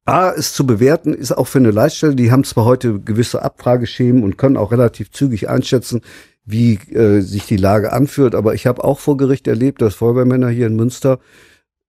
A, 0.07 0.33
es 0.33 0.53
zu 0.53 0.67
bewerten, 0.67 1.15
ist 1.15 1.33
auch 1.33 1.47
für 1.47 1.59
eine 1.59 1.71
Leitstelle, 1.71 2.15
die 2.15 2.31
haben 2.31 2.45
zwar 2.45 2.65
heute 2.65 3.01
gewisse 3.01 3.43
Abfrageschemen 3.43 4.23
und 4.23 4.37
können 4.37 4.57
auch 4.57 4.73
relativ 4.73 5.11
zügig 5.13 5.49
einschätzen, 5.49 6.03
wie 6.45 6.75
äh, 6.93 7.21
sich 7.21 7.47
die 7.47 7.57
Lage 7.57 7.93
anführt, 7.93 8.35
aber 8.35 8.55
ich 8.55 8.67
habe 8.67 8.85
auch 8.85 8.99
vor 8.99 9.17
Gericht 9.17 9.47
erlebt, 9.47 9.81
dass 9.81 9.95
Feuerwehrmänner 9.95 10.49
hier 10.49 10.67
in 10.67 10.77
Münster 10.77 11.19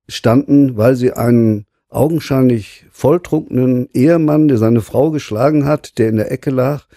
standen, 0.07 0.77
weil 0.77 0.95
sie 0.95 1.13
einen 1.13 1.65
augenscheinlich 1.89 2.85
volltrunkenen 2.91 3.89
Ehemann, 3.93 4.47
der 4.47 4.57
seine 4.57 4.81
Frau 4.81 5.11
geschlagen 5.11 5.65
hat, 5.65 5.97
der 5.97 6.09
in 6.09 6.17
der 6.17 6.31
Ecke 6.31 6.51
lag, 6.51 6.87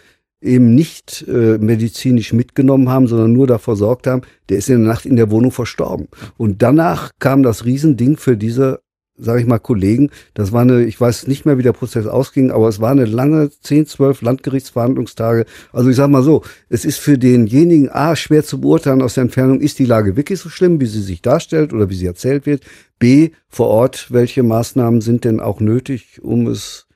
eben 0.41 0.75
nicht 0.75 1.25
äh, 1.27 1.59
medizinisch 1.59 2.33
mitgenommen 2.33 2.88
haben, 2.88 3.09
sondern 3.09 3.33
nur 3.33 3.47
dafür 3.47 3.77
sorgt 3.77 4.07
haben, 4.07 4.23
der 4.49 4.59
ist 4.59 4.69
in 4.69 4.83
der 4.83 4.88
Nacht 4.88 5.05
in 5.05 5.17
der 5.17 5.31
Wohnung 5.31 5.50
verstorben. 5.50 6.09
Und 6.37 6.62
danach 6.62 7.11
kam 7.19 7.43
das 7.43 7.65
Riesending 7.65 8.17
für 8.17 8.37
diese, 8.37 8.81
sage 9.18 9.40
ich 9.40 9.46
mal, 9.46 9.58
Kollegen. 9.58 10.10
Das 10.34 10.52
war 10.52 10.62
eine, 10.62 10.84
ich 10.84 11.00
weiß 11.00 11.26
nicht 11.26 11.44
mehr, 11.44 11.58
wie 11.58 11.62
der 11.62 11.72
Prozess 11.72 12.06
ausging, 12.06 12.50
aber 12.50 12.68
es 12.68 12.80
war 12.80 12.90
eine 12.92 13.04
lange 13.04 13.50
10, 13.50 13.87
12 13.87 14.22
Landgerichtsverhandlungstage. 14.22 15.44
Also 15.72 15.90
ich 15.90 15.96
sage 15.96 16.10
mal 16.12 16.22
so, 16.22 16.42
es 16.68 16.84
ist 16.84 16.98
für 16.98 17.18
denjenigen 17.18 17.88
A 17.90 18.16
schwer 18.16 18.44
zu 18.44 18.60
beurteilen 18.60 19.02
aus 19.02 19.14
der 19.14 19.22
Entfernung, 19.22 19.60
ist 19.60 19.78
die 19.78 19.84
Lage 19.87 20.16
wirklich 20.16 20.38
so 20.40 20.48
schlimm, 20.48 20.80
wie 20.80 20.87
sie 20.87 21.02
sich 21.02 21.22
darstellt 21.22 21.72
oder 21.72 21.90
wie 21.90 21.94
sie 21.96 22.06
erzählt 22.06 22.46
wird. 22.46 22.62
B, 22.98 23.30
vor 23.48 23.68
Ort, 23.68 24.06
welche 24.10 24.42
Maßnahmen 24.42 25.00
sind 25.00 25.25
denn 25.25 25.40
auch 25.40 25.60
nötig, 25.60 26.20
um 26.22 26.46
es 26.46 26.87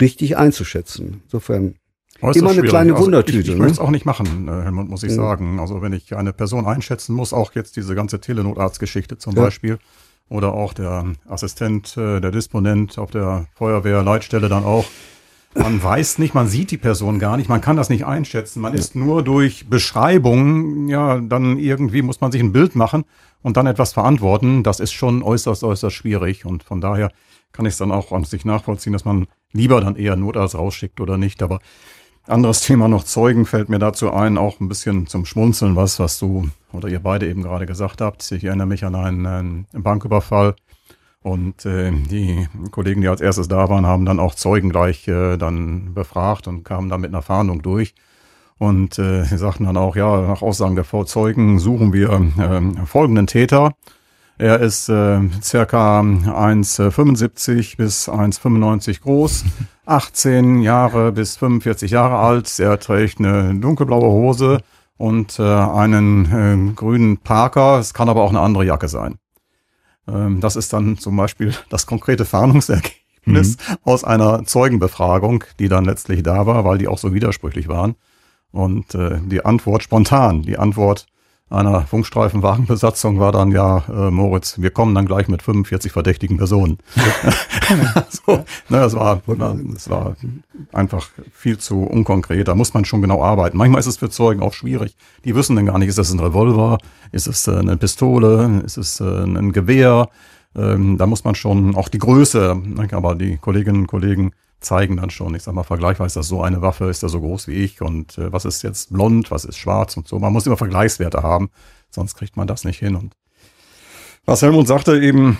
richtig 0.00 0.36
einzuschätzen. 0.36 1.22
Insofern 1.24 1.74
ist 2.22 2.36
Immer 2.36 2.50
eine 2.50 2.54
schwierig. 2.60 2.70
kleine 2.70 2.92
also 2.94 3.04
Wundertüte, 3.06 3.38
Ich, 3.40 3.48
ich 3.48 3.54
ne? 3.54 3.58
möchte 3.60 3.72
es 3.74 3.78
auch 3.78 3.90
nicht 3.90 4.04
machen, 4.04 4.46
äh, 4.48 4.62
Helmut, 4.62 4.88
muss 4.88 5.02
ich 5.02 5.10
Mhm. 5.12 5.16
sagen. 5.16 5.58
Also 5.60 5.82
wenn 5.82 5.92
ich 5.92 6.14
eine 6.14 6.32
Person 6.32 6.66
einschätzen 6.66 7.14
muss, 7.14 7.32
auch 7.32 7.54
jetzt 7.54 7.76
diese 7.76 7.94
ganze 7.94 8.20
Telenotarztgeschichte 8.20 9.16
zum 9.18 9.34
Ja. 9.36 9.44
Beispiel, 9.44 9.78
oder 10.30 10.54
auch 10.54 10.72
der 10.72 11.04
Assistent, 11.28 11.96
äh, 11.98 12.20
der 12.20 12.30
Disponent 12.30 12.96
auf 12.96 13.10
der 13.10 13.46
Feuerwehrleitstelle 13.54 14.48
dann 14.48 14.64
auch. 14.64 14.86
Man 15.54 15.82
weiß 15.82 16.18
nicht, 16.20 16.32
man 16.32 16.46
sieht 16.46 16.70
die 16.70 16.78
Person 16.78 17.18
gar 17.18 17.36
nicht, 17.36 17.48
man 17.48 17.60
kann 17.60 17.76
das 17.76 17.90
nicht 17.90 18.06
einschätzen. 18.06 18.60
Man 18.60 18.72
ist 18.72 18.94
nur 18.94 19.24
durch 19.24 19.68
Beschreibung, 19.68 20.88
ja, 20.88 21.18
dann 21.18 21.58
irgendwie 21.58 22.02
muss 22.02 22.20
man 22.20 22.30
sich 22.30 22.40
ein 22.40 22.52
Bild 22.52 22.76
machen 22.76 23.04
und 23.42 23.56
dann 23.56 23.66
etwas 23.66 23.92
verantworten. 23.92 24.62
Das 24.62 24.78
ist 24.78 24.92
schon 24.92 25.24
äußerst, 25.24 25.64
äußerst 25.64 25.94
schwierig. 25.94 26.46
Und 26.46 26.62
von 26.62 26.80
daher 26.80 27.10
kann 27.50 27.66
ich 27.66 27.72
es 27.72 27.78
dann 27.78 27.90
auch 27.90 28.12
an 28.12 28.22
sich 28.22 28.44
nachvollziehen, 28.44 28.92
dass 28.92 29.04
man 29.04 29.26
lieber 29.52 29.80
dann 29.80 29.96
eher 29.96 30.14
Notarzt 30.14 30.54
rausschickt 30.54 31.00
oder 31.00 31.18
nicht. 31.18 31.42
Aber 31.42 31.58
anderes 32.28 32.60
Thema 32.60 32.86
noch 32.86 33.02
Zeugen 33.02 33.44
fällt 33.44 33.68
mir 33.68 33.80
dazu 33.80 34.12
ein, 34.12 34.38
auch 34.38 34.60
ein 34.60 34.68
bisschen 34.68 35.08
zum 35.08 35.26
Schmunzeln, 35.26 35.74
was, 35.74 35.98
was 35.98 36.20
du 36.20 36.48
oder 36.72 36.88
ihr 36.88 37.00
beide 37.00 37.28
eben 37.28 37.42
gerade 37.42 37.66
gesagt 37.66 38.00
habt. 38.00 38.30
Ich 38.32 38.44
erinnere 38.44 38.66
mich 38.66 38.84
an 38.84 38.94
einen, 38.94 39.26
einen 39.26 39.66
Banküberfall 39.72 40.54
und 41.22 41.66
äh, 41.66 41.90
die 41.90 42.48
Kollegen, 42.70 43.02
die 43.02 43.08
als 43.08 43.20
erstes 43.20 43.48
da 43.48 43.68
waren, 43.68 43.86
haben 43.86 44.06
dann 44.06 44.18
auch 44.20 44.34
Zeugen 44.34 44.70
gleich 44.70 45.06
äh, 45.06 45.36
dann 45.36 45.92
befragt 45.92 46.48
und 46.48 46.64
kamen 46.64 46.88
dann 46.88 47.02
mit 47.02 47.10
einer 47.10 47.22
Fahndung 47.22 47.60
durch. 47.60 47.94
Und 48.58 48.98
äh, 48.98 49.24
sie 49.24 49.38
sagten 49.38 49.64
dann 49.64 49.76
auch, 49.76 49.96
ja, 49.96 50.20
nach 50.22 50.42
Aussagen 50.42 50.76
der 50.76 50.84
Zeugen 51.06 51.58
suchen 51.58 51.92
wir 51.92 52.10
äh, 52.10 52.86
folgenden 52.86 53.26
Täter. 53.26 53.72
Er 54.38 54.60
ist 54.60 54.88
äh, 54.88 55.20
circa 55.42 56.00
1,75 56.00 57.76
bis 57.76 58.08
1,95 58.08 59.02
groß, 59.02 59.44
18 59.84 60.62
Jahre 60.62 61.12
bis 61.12 61.36
45 61.36 61.90
Jahre 61.90 62.16
alt. 62.16 62.58
Er 62.58 62.78
trägt 62.80 63.18
eine 63.18 63.54
dunkelblaue 63.54 64.08
Hose 64.10 64.60
und 65.00 65.38
äh, 65.38 65.42
einen 65.42 66.26
äh, 66.26 66.74
grünen 66.74 67.16
Parker. 67.16 67.78
Es 67.78 67.94
kann 67.94 68.10
aber 68.10 68.20
auch 68.20 68.28
eine 68.28 68.40
andere 68.40 68.66
Jacke 68.66 68.86
sein. 68.86 69.16
Ähm, 70.06 70.40
das 70.42 70.56
ist 70.56 70.74
dann 70.74 70.98
zum 70.98 71.16
Beispiel 71.16 71.54
das 71.70 71.86
konkrete 71.86 72.26
Fahndungsergebnis 72.26 73.56
aus 73.82 74.04
einer 74.04 74.44
Zeugenbefragung, 74.44 75.44
die 75.58 75.68
dann 75.68 75.86
letztlich 75.86 76.22
da 76.22 76.44
war, 76.44 76.66
weil 76.66 76.76
die 76.76 76.86
auch 76.86 76.98
so 76.98 77.14
widersprüchlich 77.14 77.66
waren. 77.66 77.94
Und 78.52 78.94
äh, 78.94 79.20
die 79.24 79.42
Antwort 79.42 79.82
spontan, 79.82 80.42
die 80.42 80.58
Antwort 80.58 81.06
einer 81.50 81.82
Funkstreifenwagenbesatzung 81.82 83.18
war 83.18 83.32
dann 83.32 83.50
ja, 83.50 83.82
äh, 83.88 84.10
Moritz, 84.10 84.60
wir 84.60 84.70
kommen 84.70 84.94
dann 84.94 85.06
gleich 85.06 85.26
mit 85.26 85.42
45 85.42 85.90
verdächtigen 85.90 86.36
Personen. 86.36 86.78
so, 88.08 88.44
ne, 88.68 88.78
das, 88.78 88.94
war, 88.94 89.20
das 89.26 89.90
war 89.90 90.16
einfach 90.72 91.08
viel 91.32 91.58
zu 91.58 91.82
unkonkret. 91.82 92.46
Da 92.46 92.54
muss 92.54 92.72
man 92.72 92.84
schon 92.84 93.02
genau 93.02 93.22
arbeiten. 93.22 93.58
Manchmal 93.58 93.80
ist 93.80 93.86
es 93.86 93.96
für 93.96 94.10
Zeugen 94.10 94.42
auch 94.42 94.54
schwierig. 94.54 94.96
Die 95.24 95.34
wissen 95.34 95.56
dann 95.56 95.66
gar 95.66 95.78
nicht, 95.78 95.88
ist 95.88 95.98
das 95.98 96.12
ein 96.12 96.20
Revolver, 96.20 96.78
ist 97.10 97.26
es 97.26 97.48
äh, 97.48 97.56
eine 97.56 97.76
Pistole, 97.76 98.62
ist 98.64 98.76
es 98.76 99.00
äh, 99.00 99.04
ein 99.04 99.52
Gewehr. 99.52 100.08
Ähm, 100.56 100.98
da 100.98 101.06
muss 101.06 101.24
man 101.24 101.34
schon 101.34 101.74
auch 101.74 101.88
die 101.88 101.98
Größe, 101.98 102.60
ne, 102.64 102.88
aber 102.92 103.16
die 103.16 103.38
Kolleginnen 103.38 103.82
und 103.82 103.86
Kollegen 103.88 104.32
zeigen 104.60 104.96
dann 104.96 105.10
schon, 105.10 105.34
ich 105.34 105.42
sag 105.42 105.54
mal, 105.54 105.62
vergleichweise, 105.62 106.20
dass 106.20 106.28
so 106.28 106.42
eine 106.42 106.62
Waffe 106.62 106.90
ist 106.90 107.02
ja 107.02 107.08
so 107.08 107.20
groß 107.20 107.48
wie 107.48 107.54
ich 107.54 107.80
und 107.80 108.18
äh, 108.18 108.32
was 108.32 108.44
ist 108.44 108.62
jetzt 108.62 108.92
blond, 108.92 109.30
was 109.30 109.44
ist 109.44 109.56
schwarz 109.56 109.96
und 109.96 110.06
so. 110.06 110.18
Man 110.18 110.32
muss 110.32 110.46
immer 110.46 110.56
Vergleichswerte 110.56 111.22
haben, 111.22 111.50
sonst 111.90 112.14
kriegt 112.14 112.36
man 112.36 112.46
das 112.46 112.64
nicht 112.64 112.78
hin. 112.78 112.96
Und 112.96 113.14
was 114.24 114.42
Helmut 114.42 114.66
sagte 114.66 115.00
eben, 115.00 115.38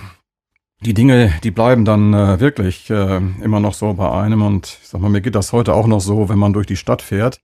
die 0.80 0.94
Dinge, 0.94 1.32
die 1.44 1.50
bleiben 1.50 1.84
dann 1.84 2.14
äh, 2.14 2.40
wirklich 2.40 2.88
äh, 2.88 3.20
immer 3.42 3.60
noch 3.60 3.74
so 3.74 3.92
bei 3.92 4.10
einem 4.10 4.42
und 4.42 4.78
ich 4.80 4.88
sag 4.88 5.00
mal, 5.00 5.10
mir 5.10 5.20
geht 5.20 5.34
das 5.34 5.52
heute 5.52 5.74
auch 5.74 5.86
noch 5.86 6.00
so, 6.00 6.28
wenn 6.28 6.38
man 6.38 6.54
durch 6.54 6.66
die 6.66 6.76
Stadt 6.76 7.02
fährt. 7.02 7.40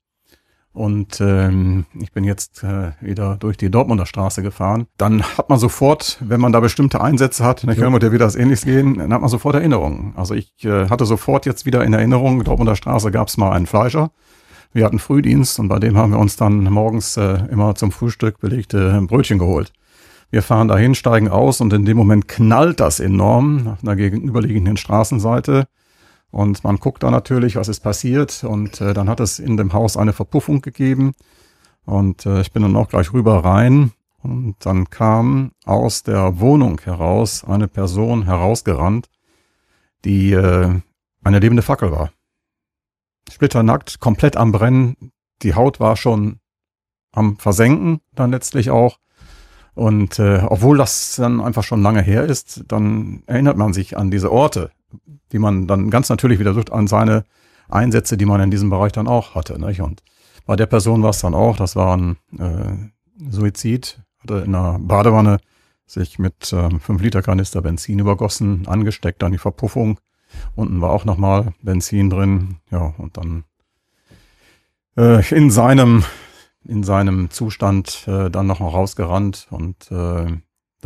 Und 0.76 1.22
ähm, 1.22 1.86
ich 1.98 2.12
bin 2.12 2.22
jetzt 2.22 2.62
äh, 2.62 2.90
wieder 3.00 3.38
durch 3.38 3.56
die 3.56 3.70
Dortmunder 3.70 4.04
Straße 4.04 4.42
gefahren. 4.42 4.88
Dann 4.98 5.22
hat 5.38 5.48
man 5.48 5.58
sofort, 5.58 6.18
wenn 6.20 6.38
man 6.38 6.52
da 6.52 6.60
bestimmte 6.60 7.00
Einsätze 7.00 7.42
hat, 7.44 7.64
ich 7.64 7.78
ja. 7.78 7.98
dir 7.98 8.12
wieder 8.12 8.26
das 8.26 8.36
ähnliches 8.36 8.66
gehen, 8.66 8.98
dann 8.98 9.10
hat 9.10 9.22
man 9.22 9.30
sofort 9.30 9.54
Erinnerungen. 9.54 10.12
Also 10.16 10.34
ich 10.34 10.52
äh, 10.66 10.90
hatte 10.90 11.06
sofort 11.06 11.46
jetzt 11.46 11.64
wieder 11.64 11.82
in 11.82 11.94
Erinnerung, 11.94 12.44
Dortmunder 12.44 12.76
Straße 12.76 13.10
gab 13.10 13.28
es 13.28 13.38
mal 13.38 13.52
einen 13.52 13.64
Fleischer. 13.64 14.10
Wir 14.74 14.84
hatten 14.84 14.98
Frühdienst 14.98 15.58
und 15.58 15.68
bei 15.68 15.78
dem 15.78 15.96
haben 15.96 16.12
wir 16.12 16.18
uns 16.18 16.36
dann 16.36 16.64
morgens 16.64 17.16
äh, 17.16 17.38
immer 17.50 17.74
zum 17.74 17.90
Frühstück 17.90 18.38
belegte 18.38 19.00
Brötchen 19.08 19.38
geholt. 19.38 19.72
Wir 20.30 20.42
fahren 20.42 20.68
dahin, 20.68 20.94
steigen 20.94 21.30
aus 21.30 21.62
und 21.62 21.72
in 21.72 21.86
dem 21.86 21.96
Moment 21.96 22.28
knallt 22.28 22.80
das 22.80 23.00
enorm 23.00 23.66
auf 23.68 23.78
einer 23.82 23.96
gegenüberliegenden 23.96 24.76
Straßenseite. 24.76 25.68
Und 26.36 26.64
man 26.64 26.76
guckt 26.76 27.02
da 27.02 27.10
natürlich, 27.10 27.56
was 27.56 27.66
ist 27.66 27.80
passiert. 27.80 28.44
Und 28.44 28.82
äh, 28.82 28.92
dann 28.92 29.08
hat 29.08 29.20
es 29.20 29.38
in 29.38 29.56
dem 29.56 29.72
Haus 29.72 29.96
eine 29.96 30.12
Verpuffung 30.12 30.60
gegeben. 30.60 31.14
Und 31.86 32.26
äh, 32.26 32.42
ich 32.42 32.52
bin 32.52 32.60
dann 32.60 32.76
auch 32.76 32.90
gleich 32.90 33.10
rüber 33.14 33.42
rein. 33.42 33.92
Und 34.22 34.56
dann 34.58 34.90
kam 34.90 35.52
aus 35.64 36.02
der 36.02 36.38
Wohnung 36.38 36.78
heraus 36.84 37.42
eine 37.42 37.68
Person 37.68 38.26
herausgerannt, 38.26 39.08
die 40.04 40.32
äh, 40.32 40.78
eine 41.24 41.38
lebende 41.38 41.62
Fackel 41.62 41.90
war. 41.90 42.10
Splitternackt, 43.30 44.00
komplett 44.00 44.36
am 44.36 44.52
Brennen. 44.52 45.12
Die 45.40 45.54
Haut 45.54 45.80
war 45.80 45.96
schon 45.96 46.40
am 47.12 47.38
Versenken 47.38 48.02
dann 48.14 48.30
letztlich 48.30 48.68
auch. 48.68 48.98
Und 49.72 50.18
äh, 50.18 50.42
obwohl 50.46 50.76
das 50.76 51.16
dann 51.16 51.40
einfach 51.40 51.64
schon 51.64 51.80
lange 51.80 52.02
her 52.02 52.24
ist, 52.24 52.64
dann 52.68 53.22
erinnert 53.24 53.56
man 53.56 53.72
sich 53.72 53.96
an 53.96 54.10
diese 54.10 54.30
Orte, 54.30 54.70
die 55.32 55.38
man 55.38 55.66
dann 55.66 55.90
ganz 55.90 56.08
natürlich 56.08 56.38
wieder 56.38 56.54
sucht, 56.54 56.72
an 56.72 56.86
seine 56.86 57.24
Einsätze, 57.68 58.16
die 58.16 58.26
man 58.26 58.40
in 58.40 58.50
diesem 58.50 58.70
Bereich 58.70 58.92
dann 58.92 59.08
auch 59.08 59.34
hatte. 59.34 59.58
Nicht? 59.60 59.80
Und 59.80 60.02
bei 60.46 60.56
der 60.56 60.66
Person 60.66 61.02
war 61.02 61.10
es 61.10 61.20
dann 61.20 61.34
auch, 61.34 61.56
das 61.56 61.76
war 61.76 61.96
ein 61.96 62.16
äh, 62.38 63.30
Suizid, 63.30 64.00
hatte 64.20 64.38
in 64.38 64.54
einer 64.54 64.78
Badewanne 64.78 65.38
sich 65.86 66.18
mit 66.18 66.52
ähm, 66.52 66.80
5 66.80 67.02
Liter 67.02 67.22
Kanister 67.22 67.62
Benzin 67.62 67.98
übergossen, 67.98 68.66
angesteckt, 68.66 69.22
dann 69.22 69.32
die 69.32 69.38
Verpuffung. 69.38 70.00
Unten 70.54 70.80
war 70.80 70.90
auch 70.90 71.04
nochmal 71.04 71.54
Benzin 71.62 72.10
drin, 72.10 72.56
ja, 72.70 72.94
und 72.98 73.16
dann 73.16 73.44
äh, 74.96 75.26
in 75.34 75.50
seinem 75.50 76.04
in 76.68 76.82
seinem 76.82 77.30
Zustand 77.30 78.08
äh, 78.08 78.28
dann 78.28 78.48
noch 78.48 78.60
rausgerannt 78.60 79.46
und 79.50 79.90
äh, 79.92 80.26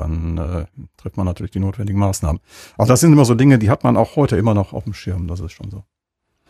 dann 0.00 0.38
äh, 0.38 0.64
trifft 0.96 1.16
man 1.16 1.26
natürlich 1.26 1.52
die 1.52 1.60
notwendigen 1.60 1.98
Maßnahmen. 1.98 2.40
Aber 2.76 2.88
das 2.88 3.00
sind 3.00 3.12
immer 3.12 3.24
so 3.24 3.34
Dinge, 3.34 3.58
die 3.58 3.70
hat 3.70 3.84
man 3.84 3.96
auch 3.96 4.16
heute 4.16 4.36
immer 4.36 4.54
noch 4.54 4.72
auf 4.72 4.84
dem 4.84 4.94
Schirm, 4.94 5.26
das 5.28 5.40
ist 5.40 5.52
schon 5.52 5.70
so. 5.70 5.84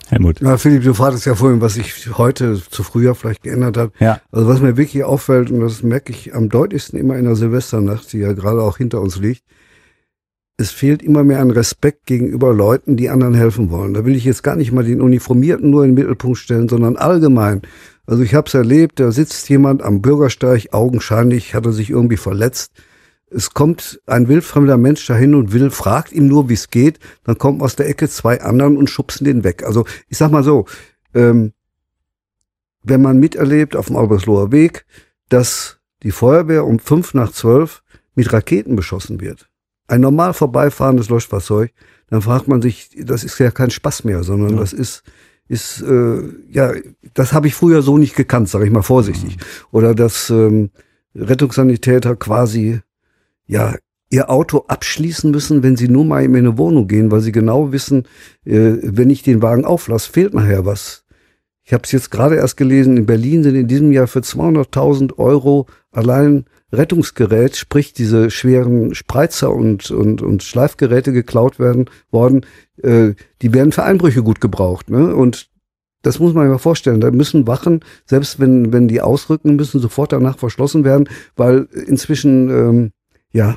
Helmut. 0.08 0.40
Ja, 0.40 0.56
Philipp, 0.56 0.82
du 0.82 0.94
fragtest 0.94 1.26
ja 1.26 1.34
vorhin, 1.34 1.60
was 1.60 1.74
sich 1.74 2.16
heute 2.16 2.60
zu 2.70 2.82
früher 2.82 3.14
vielleicht 3.14 3.42
geändert 3.42 3.76
hat. 3.76 3.92
Ja. 4.00 4.20
Also 4.32 4.48
was 4.48 4.60
mir 4.60 4.76
wirklich 4.76 5.04
auffällt, 5.04 5.50
und 5.50 5.60
das 5.60 5.82
merke 5.82 6.12
ich 6.12 6.34
am 6.34 6.48
deutlichsten 6.48 6.98
immer 6.98 7.16
in 7.16 7.26
der 7.26 7.36
Silvesternacht, 7.36 8.12
die 8.12 8.18
ja 8.18 8.32
gerade 8.32 8.62
auch 8.62 8.78
hinter 8.78 9.00
uns 9.00 9.16
liegt, 9.16 9.44
es 10.56 10.70
fehlt 10.70 11.02
immer 11.02 11.24
mehr 11.24 11.40
an 11.40 11.50
Respekt 11.50 12.06
gegenüber 12.06 12.52
Leuten, 12.52 12.96
die 12.96 13.08
anderen 13.08 13.34
helfen 13.34 13.70
wollen. 13.70 13.94
Da 13.94 14.04
will 14.04 14.14
ich 14.14 14.24
jetzt 14.24 14.42
gar 14.42 14.56
nicht 14.56 14.72
mal 14.72 14.84
den 14.84 15.00
Uniformierten 15.00 15.70
nur 15.70 15.84
in 15.84 15.90
den 15.90 15.94
Mittelpunkt 15.94 16.38
stellen, 16.38 16.68
sondern 16.68 16.96
allgemein. 16.96 17.62
Also 18.06 18.22
ich 18.22 18.34
habe 18.34 18.48
es 18.48 18.54
erlebt, 18.54 19.00
da 19.00 19.12
sitzt 19.12 19.48
jemand 19.48 19.82
am 19.82 20.02
Bürgersteig, 20.02 20.72
augenscheinlich 20.72 21.54
hat 21.54 21.64
er 21.64 21.72
sich 21.72 21.88
irgendwie 21.88 22.18
verletzt. 22.18 22.72
Es 23.30 23.54
kommt 23.54 24.00
ein 24.06 24.28
wildfremder 24.28 24.76
Mensch 24.76 25.06
dahin 25.06 25.34
und 25.34 25.52
will, 25.52 25.70
fragt 25.70 26.12
ihm 26.12 26.26
nur, 26.26 26.48
wie 26.48 26.54
es 26.54 26.70
geht. 26.70 26.98
Dann 27.24 27.38
kommen 27.38 27.60
aus 27.60 27.76
der 27.76 27.88
Ecke 27.88 28.08
zwei 28.08 28.40
anderen 28.40 28.76
und 28.76 28.90
schubsen 28.90 29.24
den 29.24 29.44
weg. 29.44 29.62
Also 29.62 29.84
ich 30.08 30.18
sag 30.18 30.30
mal 30.30 30.42
so, 30.42 30.66
ähm, 31.14 31.52
wenn 32.82 33.02
man 33.02 33.18
miterlebt 33.18 33.76
auf 33.76 33.86
dem 33.86 33.96
Albersloher 33.96 34.52
Weg, 34.52 34.84
dass 35.28 35.78
die 36.02 36.10
Feuerwehr 36.10 36.64
um 36.64 36.78
fünf 36.78 37.14
nach 37.14 37.30
zwölf 37.32 37.82
mit 38.14 38.32
Raketen 38.32 38.74
beschossen 38.74 39.20
wird, 39.20 39.48
ein 39.86 40.00
normal 40.00 40.34
vorbeifahrendes 40.34 41.08
Löschfahrzeug, 41.08 41.72
dann 42.08 42.22
fragt 42.22 42.48
man 42.48 42.62
sich, 42.62 42.90
das 42.98 43.22
ist 43.22 43.38
ja 43.38 43.50
kein 43.50 43.70
Spaß 43.70 44.04
mehr, 44.04 44.24
sondern 44.24 44.54
ja. 44.54 44.60
das 44.60 44.72
ist 44.72 45.02
ist 45.46 45.82
äh, 45.82 46.22
ja, 46.48 46.72
das 47.12 47.32
habe 47.32 47.48
ich 47.48 47.54
früher 47.54 47.82
so 47.82 47.98
nicht 47.98 48.14
gekannt, 48.14 48.48
sage 48.48 48.66
ich 48.66 48.70
mal 48.70 48.82
vorsichtig. 48.82 49.36
Mhm. 49.36 49.42
Oder 49.72 49.94
dass 49.96 50.30
ähm, 50.30 50.70
Rettungssanitäter 51.16 52.14
quasi 52.14 52.80
ja 53.50 53.74
ihr 54.10 54.28
Auto 54.28 54.64
abschließen 54.66 55.30
müssen, 55.30 55.62
wenn 55.62 55.76
sie 55.76 55.88
nur 55.88 56.04
mal 56.04 56.24
in 56.24 56.34
eine 56.34 56.58
Wohnung 56.58 56.88
gehen, 56.88 57.10
weil 57.10 57.20
sie 57.20 57.32
genau 57.32 57.72
wissen, 57.72 58.04
äh, 58.44 58.76
wenn 58.82 59.10
ich 59.10 59.22
den 59.22 59.42
Wagen 59.42 59.64
auflasse, 59.64 60.10
fehlt 60.10 60.34
nachher 60.34 60.66
was. 60.66 61.04
Ich 61.62 61.72
habe 61.72 61.84
es 61.84 61.92
jetzt 61.92 62.10
gerade 62.10 62.34
erst 62.34 62.56
gelesen, 62.56 62.96
in 62.96 63.06
Berlin 63.06 63.44
sind 63.44 63.54
in 63.54 63.68
diesem 63.68 63.92
Jahr 63.92 64.08
für 64.08 64.20
200.000 64.20 65.18
Euro 65.18 65.66
allein 65.92 66.46
Rettungsgerät, 66.72 67.56
sprich 67.56 67.92
diese 67.92 68.30
schweren 68.30 68.94
Spreizer 68.94 69.52
und, 69.52 69.90
und, 69.90 70.22
und 70.22 70.42
Schleifgeräte 70.42 71.12
geklaut 71.12 71.60
werden 71.60 71.88
worden, 72.10 72.46
äh, 72.82 73.14
die 73.42 73.54
werden 73.54 73.70
für 73.70 73.84
Einbrüche 73.84 74.22
gut 74.22 74.40
gebraucht. 74.40 74.90
Ne? 74.90 75.14
Und 75.14 75.50
das 76.02 76.18
muss 76.18 76.34
man 76.34 76.46
sich 76.46 76.52
mal 76.52 76.58
vorstellen. 76.58 77.00
Da 77.00 77.10
müssen 77.10 77.46
Wachen, 77.46 77.80
selbst 78.06 78.40
wenn, 78.40 78.72
wenn 78.72 78.88
die 78.88 79.00
ausrücken, 79.00 79.56
müssen 79.56 79.80
sofort 79.80 80.12
danach 80.12 80.38
verschlossen 80.38 80.82
werden, 80.82 81.08
weil 81.36 81.68
inzwischen 81.86 82.48
ähm, 82.50 82.90
ja 83.32 83.56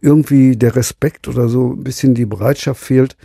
irgendwie 0.00 0.56
der 0.56 0.76
Respekt 0.76 1.28
oder 1.28 1.48
so 1.48 1.72
ein 1.72 1.84
bisschen 1.84 2.14
die 2.14 2.26
Bereitschaft 2.26 2.82
fehlt, 2.82 3.16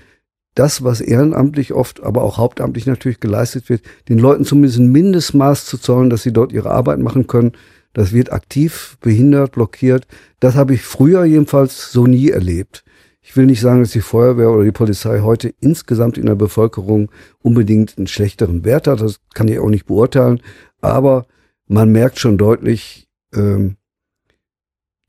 das, 0.55 0.83
was 0.83 1.01
ehrenamtlich 1.01 1.73
oft, 1.73 2.03
aber 2.03 2.23
auch 2.23 2.37
hauptamtlich 2.37 2.85
natürlich 2.85 3.19
geleistet 3.19 3.69
wird, 3.69 3.81
den 4.07 4.19
Leuten 4.19 4.45
zumindest 4.45 4.79
ein 4.79 4.91
Mindestmaß 4.91 5.65
zu 5.65 5.77
zollen, 5.77 6.09
dass 6.09 6.23
sie 6.23 6.33
dort 6.33 6.51
ihre 6.51 6.71
Arbeit 6.71 6.99
machen 6.99 7.27
können, 7.27 7.53
das 7.93 8.11
wird 8.11 8.31
aktiv 8.31 8.97
behindert, 9.01 9.53
blockiert. 9.53 10.07
Das 10.39 10.55
habe 10.55 10.73
ich 10.73 10.81
früher 10.81 11.25
jedenfalls 11.25 11.91
so 11.91 12.07
nie 12.07 12.29
erlebt. 12.29 12.83
Ich 13.21 13.37
will 13.37 13.45
nicht 13.45 13.61
sagen, 13.61 13.81
dass 13.81 13.91
die 13.91 14.01
Feuerwehr 14.01 14.51
oder 14.51 14.63
die 14.63 14.71
Polizei 14.71 15.21
heute 15.21 15.53
insgesamt 15.61 16.17
in 16.17 16.25
der 16.25 16.35
Bevölkerung 16.35 17.09
unbedingt 17.41 17.97
einen 17.97 18.07
schlechteren 18.07 18.65
Wert 18.65 18.87
hat. 18.87 18.99
Das 18.99 19.19
kann 19.33 19.47
ich 19.47 19.59
auch 19.59 19.69
nicht 19.69 19.85
beurteilen. 19.85 20.41
Aber 20.81 21.25
man 21.67 21.91
merkt 21.91 22.19
schon 22.19 22.37
deutlich, 22.37 23.07
ähm, 23.33 23.77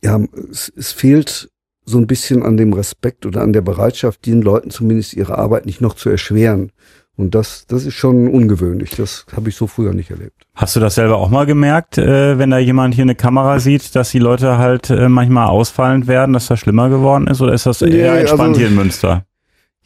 ja, 0.04 0.20
es, 0.50 0.72
es 0.76 0.92
fehlt 0.92 1.48
so 1.86 1.98
ein 1.98 2.06
bisschen 2.06 2.42
an 2.42 2.56
dem 2.56 2.72
Respekt 2.72 3.26
oder 3.26 3.40
an 3.42 3.52
der 3.52 3.62
Bereitschaft, 3.62 4.24
den 4.26 4.42
Leuten 4.42 4.70
zumindest 4.70 5.14
ihre 5.14 5.36
Arbeit 5.36 5.66
nicht 5.66 5.80
noch 5.80 5.94
zu 5.94 6.08
erschweren. 6.08 6.72
Und 7.16 7.34
das, 7.34 7.66
das 7.68 7.84
ist 7.84 7.94
schon 7.94 8.28
ungewöhnlich. 8.28 8.90
Das 8.90 9.24
habe 9.34 9.48
ich 9.48 9.56
so 9.56 9.66
früher 9.66 9.94
nicht 9.94 10.10
erlebt. 10.10 10.42
Hast 10.54 10.74
du 10.74 10.80
das 10.80 10.96
selber 10.96 11.16
auch 11.18 11.30
mal 11.30 11.46
gemerkt, 11.46 11.96
äh, 11.96 12.38
wenn 12.38 12.50
da 12.50 12.58
jemand 12.58 12.94
hier 12.94 13.02
eine 13.02 13.14
Kamera 13.14 13.60
sieht, 13.60 13.94
dass 13.94 14.10
die 14.10 14.18
Leute 14.18 14.58
halt 14.58 14.90
äh, 14.90 15.08
manchmal 15.08 15.46
ausfallend 15.46 16.06
werden, 16.06 16.32
dass 16.32 16.48
das 16.48 16.58
schlimmer 16.58 16.88
geworden 16.88 17.28
ist? 17.28 17.40
Oder 17.40 17.54
ist 17.54 17.66
das 17.66 17.82
eher 17.82 18.14
nee, 18.14 18.20
entspannt 18.20 18.48
also, 18.48 18.58
hier 18.60 18.68
in 18.68 18.74
Münster? 18.74 19.24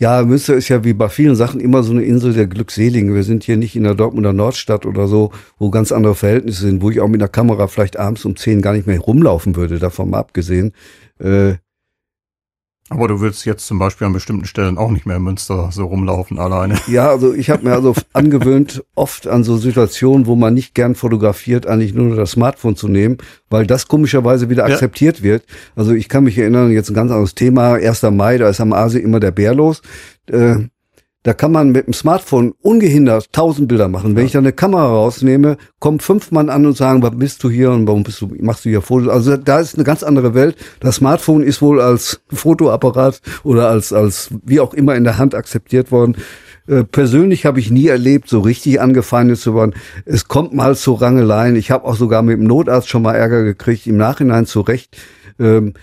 Ja, 0.00 0.22
Münster 0.22 0.54
ist 0.54 0.68
ja 0.68 0.84
wie 0.84 0.92
bei 0.92 1.08
vielen 1.08 1.34
Sachen 1.34 1.58
immer 1.58 1.82
so 1.82 1.90
eine 1.90 2.04
Insel 2.04 2.32
der 2.32 2.46
Glückseligen. 2.46 3.16
Wir 3.16 3.24
sind 3.24 3.42
hier 3.42 3.56
nicht 3.56 3.74
in 3.74 3.82
der 3.82 3.96
Dortmunder 3.96 4.32
Nordstadt 4.32 4.86
oder 4.86 5.08
so, 5.08 5.32
wo 5.58 5.70
ganz 5.70 5.90
andere 5.90 6.14
Verhältnisse 6.14 6.62
sind, 6.62 6.82
wo 6.82 6.90
ich 6.90 7.00
auch 7.00 7.08
mit 7.08 7.20
der 7.20 7.28
Kamera 7.28 7.66
vielleicht 7.66 7.96
abends 7.98 8.24
um 8.24 8.36
zehn 8.36 8.62
gar 8.62 8.74
nicht 8.74 8.86
mehr 8.86 9.00
rumlaufen 9.00 9.56
würde, 9.56 9.80
davon 9.80 10.10
mal 10.10 10.20
abgesehen. 10.20 10.72
Äh, 11.18 11.54
aber 12.90 13.08
du 13.08 13.20
würdest 13.20 13.44
jetzt 13.44 13.66
zum 13.66 13.78
Beispiel 13.78 14.06
an 14.06 14.12
bestimmten 14.12 14.46
Stellen 14.46 14.78
auch 14.78 14.90
nicht 14.90 15.04
mehr 15.04 15.16
in 15.16 15.22
Münster 15.22 15.70
so 15.72 15.86
rumlaufen 15.86 16.38
alleine. 16.38 16.76
Ja, 16.88 17.10
also 17.10 17.34
ich 17.34 17.50
habe 17.50 17.64
mir 17.64 17.74
also 17.74 17.94
angewöhnt, 18.12 18.82
oft 18.94 19.26
an 19.26 19.44
so 19.44 19.56
Situationen, 19.58 20.26
wo 20.26 20.36
man 20.36 20.54
nicht 20.54 20.74
gern 20.74 20.94
fotografiert, 20.94 21.66
eigentlich 21.66 21.92
nur 21.92 22.16
das 22.16 22.32
Smartphone 22.32 22.76
zu 22.76 22.88
nehmen, 22.88 23.18
weil 23.50 23.66
das 23.66 23.88
komischerweise 23.88 24.48
wieder 24.48 24.66
ja. 24.66 24.74
akzeptiert 24.74 25.22
wird. 25.22 25.44
Also 25.76 25.92
ich 25.92 26.08
kann 26.08 26.24
mich 26.24 26.38
erinnern, 26.38 26.70
jetzt 26.70 26.90
ein 26.90 26.94
ganz 26.94 27.10
anderes 27.10 27.34
Thema, 27.34 27.74
1. 27.74 28.02
Mai, 28.10 28.38
da 28.38 28.48
ist 28.48 28.60
am 28.60 28.72
Asi 28.72 28.98
immer 28.98 29.20
der 29.20 29.32
Bär 29.32 29.54
los. 29.54 29.82
Äh, 30.30 30.68
da 31.28 31.34
kann 31.34 31.52
man 31.52 31.72
mit 31.72 31.86
dem 31.86 31.92
Smartphone 31.92 32.54
ungehindert 32.62 33.34
tausend 33.34 33.68
Bilder 33.68 33.88
machen. 33.88 34.16
Wenn 34.16 34.22
ja. 34.22 34.26
ich 34.28 34.32
da 34.32 34.38
eine 34.38 34.54
Kamera 34.54 34.86
rausnehme, 34.86 35.58
kommen 35.78 36.00
fünf 36.00 36.30
Mann 36.30 36.48
an 36.48 36.64
und 36.64 36.74
sagen, 36.74 37.02
warum 37.02 37.18
bist 37.18 37.44
du 37.44 37.50
hier 37.50 37.70
und 37.70 37.86
warum 37.86 38.02
bist 38.02 38.22
du, 38.22 38.34
machst 38.40 38.64
du 38.64 38.70
hier 38.70 38.80
Fotos? 38.80 39.10
Also 39.10 39.36
da 39.36 39.60
ist 39.60 39.74
eine 39.74 39.84
ganz 39.84 40.02
andere 40.02 40.32
Welt. 40.32 40.56
Das 40.80 40.96
Smartphone 40.96 41.42
ist 41.42 41.60
wohl 41.60 41.82
als 41.82 42.22
Fotoapparat 42.32 43.20
oder 43.44 43.68
als, 43.68 43.92
als 43.92 44.30
wie 44.42 44.58
auch 44.58 44.72
immer 44.72 44.94
in 44.94 45.04
der 45.04 45.18
Hand 45.18 45.34
akzeptiert 45.34 45.92
worden. 45.92 46.16
Äh, 46.66 46.84
persönlich 46.84 47.44
habe 47.44 47.60
ich 47.60 47.70
nie 47.70 47.88
erlebt, 47.88 48.30
so 48.30 48.40
richtig 48.40 48.80
angefeindet 48.80 49.38
zu 49.38 49.54
werden. 49.54 49.74
Es 50.06 50.28
kommt 50.28 50.54
mal 50.54 50.76
zu 50.76 50.94
Rangeleien. 50.94 51.56
Ich 51.56 51.70
habe 51.70 51.84
auch 51.84 51.96
sogar 51.96 52.22
mit 52.22 52.38
dem 52.38 52.44
Notarzt 52.44 52.88
schon 52.88 53.02
mal 53.02 53.14
Ärger 53.14 53.44
gekriegt, 53.44 53.86
im 53.86 53.98
Nachhinein 53.98 54.46
zu 54.46 54.62
Recht. 54.62 54.96
Ähm, 55.38 55.74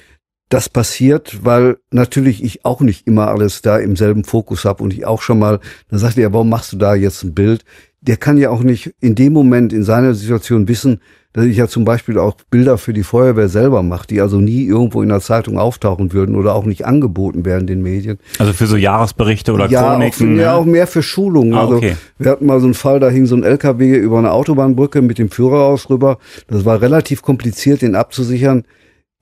das 0.56 0.70
passiert, 0.70 1.40
weil 1.44 1.76
natürlich 1.92 2.42
ich 2.42 2.64
auch 2.64 2.80
nicht 2.80 3.06
immer 3.08 3.28
alles 3.28 3.62
da 3.62 3.78
im 3.78 3.98
selben 3.98 4.24
Fokus 4.24 4.64
habe 4.64 4.84
und 4.84 4.94
ich 4.94 5.06
auch 5.06 5.22
schon 5.22 5.38
mal, 5.38 5.60
dann 5.90 6.00
sagt 6.00 6.18
er, 6.18 6.32
warum 6.32 6.48
machst 6.48 6.72
du 6.72 6.78
da 6.78 6.96
jetzt 6.96 7.24
ein 7.24 7.34
Bild? 7.34 7.66
Der 8.00 8.16
kann 8.16 8.38
ja 8.38 8.52
auch 8.52 8.64
nicht 8.64 8.94
in 9.02 9.16
dem 9.16 9.34
Moment 9.34 9.74
in 9.74 9.84
seiner 9.84 10.14
Situation 10.14 10.70
wissen, 10.70 11.02
dass 11.34 11.44
ich 11.44 11.58
ja 11.58 11.68
zum 11.68 11.84
Beispiel 11.84 12.18
auch 12.18 12.38
Bilder 12.50 12.78
für 12.78 12.94
die 12.94 13.04
Feuerwehr 13.04 13.50
selber 13.50 13.84
mache, 13.84 14.08
die 14.08 14.22
also 14.22 14.40
nie 14.40 14.64
irgendwo 14.64 15.02
in 15.02 15.10
der 15.10 15.20
Zeitung 15.20 15.60
auftauchen 15.60 16.14
würden 16.14 16.38
oder 16.38 16.56
auch 16.56 16.64
nicht 16.64 16.86
angeboten 16.86 17.44
werden 17.44 17.68
den 17.68 17.82
Medien. 17.82 18.18
Also 18.40 18.54
für 18.54 18.68
so 18.68 18.78
Jahresberichte 18.78 19.52
oder 19.52 19.68
ja, 19.68 19.82
Chroniken? 19.82 20.28
Auch 20.28 20.36
ne? 20.38 20.42
Ja, 20.42 20.56
auch 20.56 20.64
mehr 20.64 20.88
für 20.88 21.04
Schulungen. 21.04 21.54
Ah, 21.54 21.64
also 21.64 21.76
okay. 21.76 21.98
wir 22.18 22.32
hatten 22.32 22.46
mal 22.46 22.62
so 22.62 22.68
einen 22.68 22.76
Fall, 22.76 23.02
da 23.02 23.10
hing 23.10 23.26
so 23.26 23.36
ein 23.36 23.44
LKW 23.44 23.98
über 23.98 24.20
eine 24.20 24.32
Autobahnbrücke 24.32 25.02
mit 25.02 25.18
dem 25.18 25.30
Führerhaus 25.30 25.90
rüber. 25.90 26.18
Das 26.48 26.64
war 26.64 26.80
relativ 26.80 27.24
kompliziert, 27.24 27.82
den 27.82 27.96
abzusichern. 27.96 28.64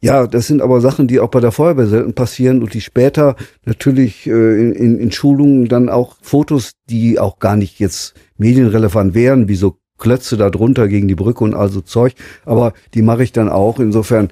Ja, 0.03 0.27
das 0.27 0.47
sind 0.47 0.61
aber 0.61 0.81
Sachen, 0.81 1.07
die 1.07 1.21
auch 1.21 1.29
bei 1.29 1.39
der 1.39 1.53
Feuerwehr 1.53 1.87
selten 1.87 2.13
passieren 2.13 2.61
und 2.61 2.73
die 2.73 2.81
später 2.81 3.37
natürlich 3.63 4.27
äh, 4.27 4.31
in, 4.31 4.99
in, 4.99 5.11
Schulungen 5.13 5.69
dann 5.69 5.87
auch 5.87 6.17
Fotos, 6.21 6.73
die 6.89 7.19
auch 7.19 7.39
gar 7.39 7.55
nicht 7.55 7.79
jetzt 7.79 8.13
medienrelevant 8.37 9.13
wären, 9.13 9.47
wie 9.47 9.55
so 9.55 9.77
Klötze 9.97 10.35
da 10.35 10.49
drunter 10.49 10.89
gegen 10.89 11.07
die 11.07 11.15
Brücke 11.15 11.45
und 11.45 11.53
also 11.53 11.79
Zeug, 11.79 12.15
aber 12.43 12.73
die 12.93 13.01
mache 13.01 13.23
ich 13.23 13.31
dann 13.31 13.47
auch. 13.47 13.79
Insofern, 13.79 14.27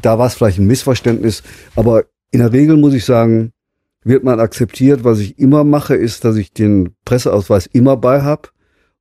da 0.00 0.18
war 0.18 0.26
es 0.26 0.36
vielleicht 0.36 0.58
ein 0.58 0.66
Missverständnis, 0.66 1.42
aber 1.76 2.04
in 2.30 2.40
der 2.40 2.54
Regel 2.54 2.78
muss 2.78 2.94
ich 2.94 3.04
sagen, 3.04 3.52
wird 4.02 4.24
man 4.24 4.40
akzeptiert. 4.40 5.04
Was 5.04 5.18
ich 5.18 5.38
immer 5.38 5.64
mache, 5.64 5.96
ist, 5.96 6.24
dass 6.24 6.36
ich 6.36 6.54
den 6.54 6.94
Presseausweis 7.04 7.66
immer 7.66 7.98
bei 7.98 8.22
hab 8.22 8.52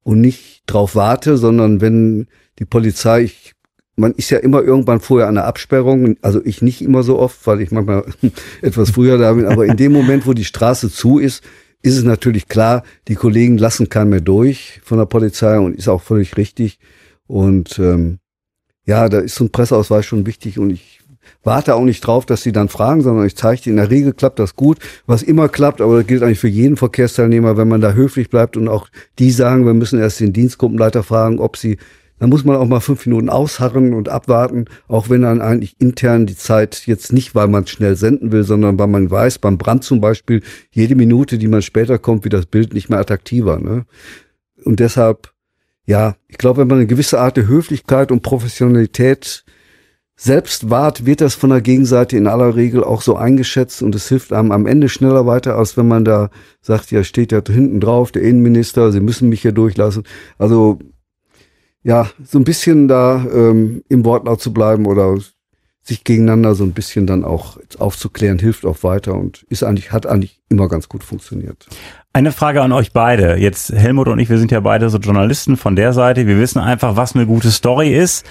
und 0.04 0.20
nicht 0.20 0.64
drauf 0.66 0.96
warte, 0.96 1.38
sondern 1.38 1.80
wenn 1.80 2.28
die 2.60 2.66
Polizei, 2.66 3.22
ich 3.22 3.54
man 4.00 4.14
ist 4.14 4.30
ja 4.30 4.40
immer 4.40 4.64
irgendwann 4.64 5.00
vorher 5.00 5.28
an 5.28 5.36
der 5.36 5.46
Absperrung, 5.46 6.16
also 6.22 6.42
ich 6.44 6.62
nicht 6.62 6.82
immer 6.82 7.04
so 7.04 7.20
oft, 7.20 7.46
weil 7.46 7.62
ich 7.62 7.72
manchmal 7.72 8.06
etwas 8.62 8.92
früher 8.92 9.18
da 9.18 9.34
bin, 9.34 9.46
aber 9.46 9.66
in 9.66 9.78
dem 9.78 9.92
Moment, 9.92 10.26
wo 10.26 10.34
die 10.34 10.46
Straße 10.46 10.90
zu 10.90 11.20
ist, 11.20 11.44
ist 11.82 11.98
es 11.98 12.04
natürlich 12.04 12.48
klar, 12.48 12.84
die 13.08 13.16
Kollegen 13.16 13.58
lassen 13.58 13.90
keinen 13.90 14.10
mehr 14.10 14.22
durch 14.22 14.82
von 14.84 14.98
der 14.98 15.06
Polizei 15.06 15.60
und 15.60 15.76
ist 15.76 15.88
auch 15.88 16.02
völlig 16.02 16.36
richtig. 16.36 16.80
Und 17.28 17.80
ähm, 17.80 18.20
ja, 18.86 19.08
da 19.08 19.20
ist 19.20 19.36
so 19.36 19.46
ein 19.46 19.52
Presseausweis 19.52 20.06
schon 20.06 20.26
wichtig 20.26 20.60
und 20.60 20.72
ich 20.72 21.00
warte 21.44 21.76
auch 21.76 21.84
nicht 21.84 22.02
drauf, 22.02 22.26
dass 22.26 22.42
sie 22.42 22.52
dann 22.52 22.70
fragen, 22.70 23.02
sondern 23.02 23.26
ich 23.26 23.36
zeige 23.36 23.70
in 23.70 23.78
der 23.78 23.90
Regel 23.90 24.14
klappt 24.14 24.40
das 24.40 24.56
gut. 24.56 24.80
Was 25.06 25.24
immer 25.24 25.48
klappt, 25.48 25.80
aber 25.80 25.98
das 25.98 26.08
gilt 26.08 26.24
eigentlich 26.24 26.40
für 26.40 26.48
jeden 26.48 26.76
Verkehrsteilnehmer, 26.76 27.56
wenn 27.56 27.68
man 27.68 27.82
da 27.82 27.94
höflich 27.94 28.30
bleibt 28.30 28.58
und 28.58 28.68
auch 28.68 28.90
die 29.20 29.32
sagen, 29.32 29.66
wir 29.66 29.74
müssen 29.74 30.00
erst 30.00 30.20
den 30.20 30.34
Dienstgruppenleiter 30.34 31.04
fragen, 31.04 31.40
ob 31.40 31.56
sie 31.56 31.78
da 32.20 32.28
muss 32.28 32.44
man 32.44 32.58
auch 32.58 32.68
mal 32.68 32.82
fünf 32.82 33.06
Minuten 33.06 33.30
ausharren 33.30 33.94
und 33.94 34.10
abwarten, 34.10 34.66
auch 34.88 35.10
wenn 35.10 35.22
dann 35.22 35.42
eigentlich 35.42 35.76
intern 35.80 36.26
die 36.26 36.36
Zeit 36.36 36.84
jetzt 36.86 37.14
nicht, 37.14 37.34
weil 37.34 37.48
man 37.48 37.66
schnell 37.66 37.96
senden 37.96 38.32
will, 38.32 38.44
sondern 38.44 38.78
weil 38.78 38.88
man 38.88 39.10
weiß, 39.10 39.40
beim 39.40 39.58
Brand 39.58 39.84
zum 39.84 40.02
Beispiel, 40.02 40.42
jede 40.70 40.96
Minute, 40.96 41.38
die 41.38 41.48
man 41.48 41.62
später 41.62 41.98
kommt, 41.98 42.26
wird 42.26 42.34
das 42.34 42.46
Bild 42.46 42.74
nicht 42.74 42.90
mehr 42.90 43.00
attraktiver. 43.00 43.60
Ne? 43.60 43.86
Und 44.66 44.80
deshalb, 44.82 45.32
ja, 45.86 46.16
ich 46.28 46.38
glaube, 46.38 46.62
wenn 46.62 46.68
man 46.68 46.80
eine 46.80 46.88
gewisse 46.88 47.20
Art 47.20 47.38
der 47.38 47.48
Höflichkeit 47.48 48.12
und 48.12 48.22
Professionalität 48.22 49.46
selbst 50.18 50.70
wahrt, 50.70 51.06
wird 51.06 51.22
das 51.22 51.34
von 51.34 51.50
der 51.50 51.62
Gegenseite 51.62 52.18
in 52.18 52.28
aller 52.28 52.58
Regel 52.58 52.84
auch 52.84 53.02
so 53.02 53.16
eingeschätzt 53.16 53.82
und 53.82 53.96
es 53.96 54.10
hilft 54.10 54.34
einem 54.34 54.52
am 54.52 54.66
Ende 54.66 54.90
schneller 54.90 55.26
weiter, 55.26 55.56
als 55.56 55.78
wenn 55.78 55.88
man 55.88 56.04
da 56.04 56.30
sagt, 56.62 56.92
ja, 56.92 57.06
steht 57.06 57.32
ja 57.32 57.42
hinten 57.48 57.80
drauf, 57.80 58.12
der 58.12 58.24
Innenminister, 58.24 58.92
Sie 58.92 59.00
müssen 59.00 59.30
mich 59.30 59.42
hier 59.42 59.54
durchlassen. 59.54 60.04
Also 60.38 60.80
ja, 61.84 62.10
so 62.24 62.38
ein 62.39 62.44
bisschen 62.44 62.88
da 62.88 63.26
ähm, 63.34 63.84
im 63.89 64.06
Wortlaut 64.06 64.42
zu 64.42 64.54
bleiben 64.54 64.86
oder 64.86 65.18
sich 65.82 66.04
gegeneinander 66.04 66.56
so 66.56 66.63
ein 66.63 66.74
bisschen 66.74 67.08
dann 67.08 67.24
auch 67.24 67.58
aufzuklären, 67.80 68.39
hilft 68.39 68.65
auch 68.65 68.84
weiter 68.84 69.15
und 69.15 69.44
ist 69.50 69.63
eigentlich, 69.63 69.92
hat 69.92 70.06
eigentlich 70.06 70.42
immer 70.50 70.68
ganz 70.68 70.88
gut 70.88 71.04
funktioniert. 71.04 71.68
Eine 72.13 72.32
Frage 72.32 72.62
an 72.62 72.72
euch 72.72 72.92
beide. 72.92 73.38
Jetzt 73.38 73.72
Helmut 73.72 74.08
und 74.08 74.20
ich, 74.20 74.30
wir 74.30 74.38
sind 74.38 74.52
ja 74.52 74.60
beide 74.60 74.89
so 74.89 74.98
Journalisten 74.98 75.58
von 75.58 75.76
der 75.76 75.94
Seite. 75.94 76.28
Wir 76.28 76.38
wissen 76.38 76.60
einfach, 76.60 76.96
was 76.96 77.15
eine 77.15 77.26
gute 77.26 77.52
Story 77.52 77.96
ist. 77.96 78.26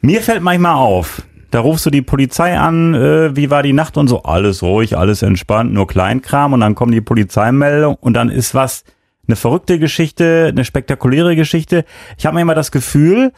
Mir 0.00 0.22
fällt 0.22 0.42
manchmal 0.42 0.74
auf, 0.74 1.22
da 1.50 1.60
rufst 1.60 1.86
du 1.86 1.90
die 1.90 2.02
Polizei 2.02 2.58
an, 2.58 2.94
äh, 2.94 3.34
wie 3.36 3.50
war 3.50 3.62
die 3.62 3.72
Nacht 3.72 3.96
und 3.96 4.08
so, 4.08 4.22
alles 4.22 4.62
ruhig, 4.62 4.96
alles 4.96 5.22
entspannt, 5.22 5.72
nur 5.72 5.86
Kleinkram 5.86 6.52
und 6.52 6.60
dann 6.60 6.74
kommt 6.74 6.94
die 6.94 7.00
Polizeimeldung 7.00 7.96
und 8.00 8.14
dann 8.14 8.30
ist 8.30 8.54
was, 8.54 8.84
eine 9.28 9.36
verrückte 9.36 9.78
Geschichte, 9.78 10.46
eine 10.48 10.64
spektakuläre 10.64 11.36
Geschichte. 11.36 11.84
Ich 12.18 12.26
habe 12.26 12.34
manchmal 12.34 12.54
das 12.54 12.72
Gefühl, 12.72 13.32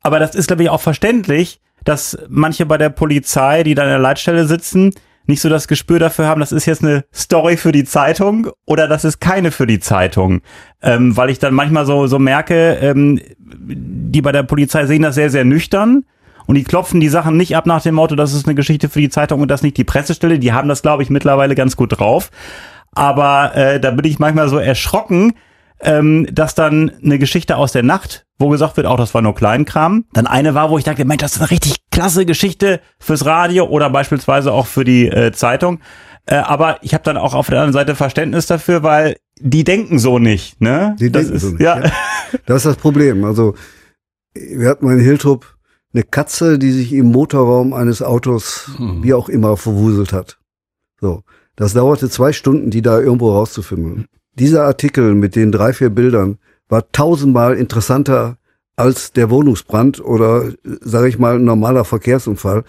aber 0.00 0.18
das 0.18 0.34
ist 0.34 0.46
glaube 0.46 0.62
ich 0.62 0.70
auch 0.70 0.80
verständlich, 0.80 1.60
dass 1.84 2.18
manche 2.28 2.66
bei 2.66 2.78
der 2.78 2.90
Polizei, 2.90 3.62
die 3.62 3.74
da 3.74 3.82
in 3.84 3.88
der 3.88 3.98
Leitstelle 3.98 4.46
sitzen, 4.46 4.92
nicht 5.28 5.40
so 5.42 5.48
das 5.48 5.68
Gespür 5.68 5.98
dafür 5.98 6.26
haben, 6.26 6.40
das 6.40 6.52
ist 6.52 6.66
jetzt 6.66 6.82
eine 6.82 7.04
Story 7.14 7.58
für 7.58 7.70
die 7.70 7.84
Zeitung 7.84 8.48
oder 8.66 8.88
das 8.88 9.04
ist 9.04 9.20
keine 9.20 9.50
für 9.50 9.66
die 9.66 9.78
Zeitung. 9.78 10.40
Ähm, 10.82 11.16
weil 11.16 11.30
ich 11.30 11.38
dann 11.38 11.52
manchmal 11.54 11.84
so, 11.84 12.06
so 12.06 12.18
merke, 12.18 12.78
ähm, 12.80 13.20
die 13.38 14.22
bei 14.22 14.32
der 14.32 14.42
Polizei 14.42 14.86
sehen 14.86 15.02
das 15.02 15.14
sehr, 15.14 15.28
sehr 15.28 15.44
nüchtern 15.44 16.04
und 16.46 16.54
die 16.54 16.64
klopfen 16.64 16.98
die 16.98 17.10
Sachen 17.10 17.36
nicht 17.36 17.54
ab 17.56 17.66
nach 17.66 17.82
dem 17.82 17.96
Motto, 17.96 18.16
das 18.16 18.32
ist 18.32 18.46
eine 18.46 18.54
Geschichte 18.54 18.88
für 18.88 19.00
die 19.00 19.10
Zeitung 19.10 19.42
und 19.42 19.50
das 19.50 19.62
nicht 19.62 19.76
die 19.76 19.84
Pressestelle. 19.84 20.38
Die 20.38 20.54
haben 20.54 20.68
das, 20.68 20.80
glaube 20.80 21.02
ich, 21.02 21.10
mittlerweile 21.10 21.54
ganz 21.54 21.76
gut 21.76 21.98
drauf. 21.98 22.30
Aber 22.98 23.54
äh, 23.54 23.78
da 23.80 23.92
bin 23.92 24.04
ich 24.04 24.18
manchmal 24.18 24.48
so 24.48 24.58
erschrocken, 24.58 25.34
ähm, 25.80 26.26
dass 26.32 26.56
dann 26.56 26.90
eine 27.02 27.18
Geschichte 27.18 27.56
aus 27.56 27.70
der 27.70 27.84
Nacht, 27.84 28.26
wo 28.38 28.48
gesagt 28.48 28.76
wird, 28.76 28.86
auch 28.86 28.96
das 28.96 29.14
war 29.14 29.22
nur 29.22 29.36
Kleinkram, 29.36 30.04
dann 30.12 30.26
eine 30.26 30.54
war, 30.54 30.70
wo 30.70 30.78
ich 30.78 30.84
dachte, 30.84 31.04
Mensch, 31.04 31.20
das 31.20 31.36
ist 31.36 31.40
eine 31.40 31.50
richtig 31.52 31.76
klasse 31.92 32.26
Geschichte 32.26 32.80
fürs 32.98 33.24
Radio 33.24 33.66
oder 33.66 33.88
beispielsweise 33.88 34.52
auch 34.52 34.66
für 34.66 34.82
die 34.82 35.06
äh, 35.06 35.30
Zeitung. 35.30 35.78
Äh, 36.26 36.36
aber 36.36 36.78
ich 36.82 36.92
habe 36.92 37.04
dann 37.04 37.16
auch 37.16 37.34
auf 37.34 37.46
der 37.46 37.58
anderen 37.60 37.72
Seite 37.72 37.94
Verständnis 37.94 38.46
dafür, 38.46 38.82
weil 38.82 39.16
die 39.40 39.62
denken 39.62 40.00
so 40.00 40.18
nicht. 40.18 40.60
Ne? 40.60 40.96
Die 40.98 41.12
das 41.12 41.22
denken 41.22 41.36
ist, 41.36 41.42
so 41.42 41.48
nicht. 41.50 41.60
Ja. 41.60 41.78
Ja. 41.78 41.92
Das 42.46 42.56
ist 42.58 42.66
das 42.66 42.76
Problem. 42.76 43.24
Also 43.24 43.54
wir 44.34 44.68
hatten 44.68 44.84
mal 44.84 44.98
in 44.98 45.04
Hiltrup 45.04 45.56
eine 45.94 46.02
Katze, 46.02 46.58
die 46.58 46.72
sich 46.72 46.92
im 46.92 47.12
Motorraum 47.12 47.72
eines 47.72 48.02
Autos, 48.02 48.70
wie 49.02 49.14
auch 49.14 49.28
immer, 49.28 49.56
verwuselt 49.56 50.12
hat. 50.12 50.38
So, 51.00 51.22
das 51.58 51.72
dauerte 51.72 52.08
zwei 52.08 52.32
Stunden, 52.32 52.70
die 52.70 52.82
da 52.82 53.00
irgendwo 53.00 53.32
rauszufinden. 53.32 54.06
Dieser 54.34 54.62
Artikel 54.62 55.14
mit 55.14 55.34
den 55.34 55.50
drei, 55.50 55.72
vier 55.72 55.90
Bildern 55.90 56.38
war 56.68 56.92
tausendmal 56.92 57.56
interessanter 57.56 58.38
als 58.76 59.12
der 59.12 59.28
Wohnungsbrand 59.28 60.00
oder, 60.00 60.52
sage 60.62 61.08
ich 61.08 61.18
mal, 61.18 61.34
ein 61.34 61.44
normaler 61.44 61.84
Verkehrsunfall. 61.84 62.62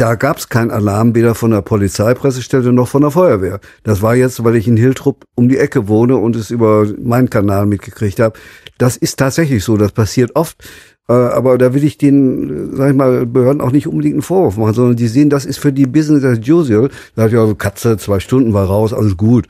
Da 0.00 0.14
gab 0.14 0.38
es 0.38 0.48
keinen 0.48 0.70
Alarm, 0.70 1.14
weder 1.14 1.34
von 1.34 1.50
der 1.50 1.60
Polizeipressestelle 1.60 2.72
noch 2.72 2.88
von 2.88 3.02
der 3.02 3.10
Feuerwehr. 3.10 3.60
Das 3.82 4.00
war 4.00 4.14
jetzt, 4.14 4.42
weil 4.42 4.56
ich 4.56 4.66
in 4.66 4.78
Hiltrup 4.78 5.26
um 5.34 5.50
die 5.50 5.58
Ecke 5.58 5.88
wohne 5.88 6.16
und 6.16 6.36
es 6.36 6.50
über 6.50 6.86
meinen 6.98 7.28
Kanal 7.28 7.66
mitgekriegt 7.66 8.18
habe. 8.18 8.38
Das 8.78 8.96
ist 8.96 9.18
tatsächlich 9.18 9.62
so, 9.62 9.76
das 9.76 9.92
passiert 9.92 10.36
oft. 10.36 10.56
Äh, 11.06 11.12
Aber 11.12 11.58
da 11.58 11.74
will 11.74 11.84
ich 11.84 11.98
den, 11.98 12.74
sag 12.74 12.92
ich 12.92 12.96
mal, 12.96 13.26
Behörden 13.26 13.60
auch 13.60 13.72
nicht 13.72 13.88
unbedingt 13.88 14.14
einen 14.14 14.22
Vorwurf 14.22 14.56
machen, 14.56 14.72
sondern 14.72 14.96
die 14.96 15.06
sehen, 15.06 15.28
das 15.28 15.44
ist 15.44 15.58
für 15.58 15.70
die 15.70 15.84
Business 15.84 16.24
as 16.24 16.38
usual. 16.48 16.88
Da 17.14 17.24
hat 17.24 17.32
ja 17.32 17.52
Katze, 17.52 17.98
zwei 17.98 18.20
Stunden 18.20 18.54
war 18.54 18.68
raus, 18.68 18.94
alles 18.94 19.18
gut 19.18 19.48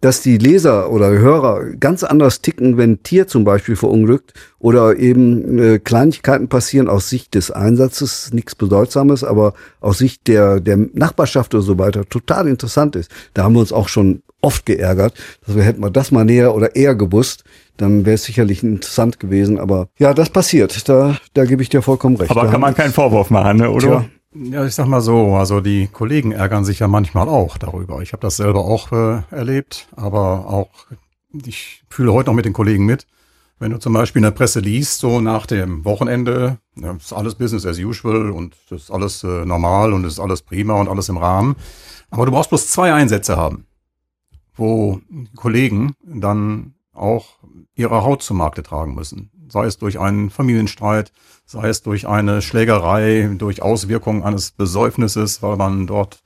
dass 0.00 0.20
die 0.20 0.38
Leser 0.38 0.90
oder 0.90 1.08
Hörer 1.10 1.70
ganz 1.80 2.04
anders 2.04 2.42
ticken, 2.42 2.76
wenn 2.76 3.02
Tier 3.02 3.26
zum 3.26 3.44
Beispiel 3.44 3.76
verunglückt 3.76 4.34
oder 4.58 4.96
eben 4.96 5.58
äh, 5.58 5.78
Kleinigkeiten 5.78 6.48
passieren 6.48 6.88
aus 6.88 7.08
Sicht 7.08 7.34
des 7.34 7.50
Einsatzes, 7.50 8.32
nichts 8.32 8.54
Bedeutsames, 8.54 9.24
aber 9.24 9.54
aus 9.80 9.98
Sicht 9.98 10.28
der, 10.28 10.60
der 10.60 10.76
Nachbarschaft 10.76 11.54
oder 11.54 11.62
so 11.62 11.78
weiter 11.78 12.06
total 12.08 12.46
interessant 12.46 12.94
ist. 12.94 13.10
Da 13.34 13.44
haben 13.44 13.54
wir 13.54 13.60
uns 13.60 13.72
auch 13.72 13.88
schon 13.88 14.22
oft 14.42 14.66
geärgert, 14.66 15.14
dass 15.46 15.56
wir 15.56 15.62
hätten 15.62 15.80
wir 15.80 15.90
das 15.90 16.12
mal 16.12 16.24
näher 16.24 16.54
oder 16.54 16.76
eher 16.76 16.94
gewusst, 16.94 17.44
dann 17.76 18.06
wäre 18.06 18.14
es 18.14 18.24
sicherlich 18.24 18.62
interessant 18.62 19.18
gewesen. 19.18 19.58
Aber 19.58 19.88
ja, 19.98 20.14
das 20.14 20.30
passiert. 20.30 20.88
Da, 20.88 21.16
da 21.34 21.44
gebe 21.44 21.62
ich 21.62 21.68
dir 21.68 21.82
vollkommen 21.82 22.16
recht. 22.16 22.30
Aber 22.30 22.42
Da 22.42 22.50
kann 22.50 22.60
man 22.60 22.74
keinen 22.74 22.92
Vorwurf 22.92 23.30
machen, 23.30 23.58
ne? 23.58 23.70
oder? 23.70 23.80
Tja, 23.80 24.04
Ja, 24.38 24.66
ich 24.66 24.74
sag 24.74 24.86
mal 24.86 25.00
so, 25.00 25.34
also 25.34 25.60
die 25.60 25.86
Kollegen 25.86 26.32
ärgern 26.32 26.64
sich 26.64 26.80
ja 26.80 26.88
manchmal 26.88 27.28
auch 27.28 27.56
darüber. 27.56 28.02
Ich 28.02 28.12
habe 28.12 28.20
das 28.20 28.36
selber 28.36 28.64
auch 28.64 28.92
äh, 28.92 29.22
erlebt, 29.30 29.88
aber 29.96 30.46
auch 30.48 30.68
ich 31.32 31.82
fühle 31.88 32.12
heute 32.12 32.28
noch 32.28 32.34
mit 32.34 32.44
den 32.44 32.52
Kollegen 32.52 32.84
mit. 32.84 33.06
Wenn 33.58 33.70
du 33.70 33.78
zum 33.78 33.94
Beispiel 33.94 34.20
in 34.20 34.24
der 34.24 34.32
Presse 34.32 34.60
liest, 34.60 35.00
so 35.00 35.20
nach 35.20 35.46
dem 35.46 35.86
Wochenende, 35.86 36.58
ja, 36.74 36.92
ist 36.92 37.14
alles 37.14 37.36
Business 37.36 37.64
as 37.64 37.78
usual 37.78 38.30
und 38.30 38.54
das 38.68 38.82
ist 38.82 38.90
alles 38.90 39.24
äh, 39.24 39.46
normal 39.46 39.94
und 39.94 40.04
ist 40.04 40.20
alles 40.20 40.42
prima 40.42 40.74
und 40.74 40.88
alles 40.88 41.08
im 41.08 41.16
Rahmen. 41.16 41.56
Aber 42.10 42.26
du 42.26 42.32
brauchst 42.32 42.50
bloß 42.50 42.68
zwei 42.68 42.92
Einsätze 42.92 43.38
haben, 43.38 43.64
wo 44.54 45.00
Kollegen 45.34 45.94
dann 46.04 46.74
auch 46.92 47.38
ihre 47.74 48.04
Haut 48.04 48.22
zu 48.22 48.34
Markte 48.34 48.62
tragen 48.62 48.94
müssen. 48.94 49.30
Sei 49.48 49.66
es 49.66 49.78
durch 49.78 49.98
einen 49.98 50.30
Familienstreit, 50.30 51.12
sei 51.44 51.68
es 51.68 51.82
durch 51.82 52.08
eine 52.08 52.42
Schlägerei, 52.42 53.30
durch 53.38 53.62
Auswirkungen 53.62 54.22
eines 54.22 54.50
Besäufnisses, 54.50 55.42
weil 55.42 55.56
man 55.56 55.86
dort 55.86 56.22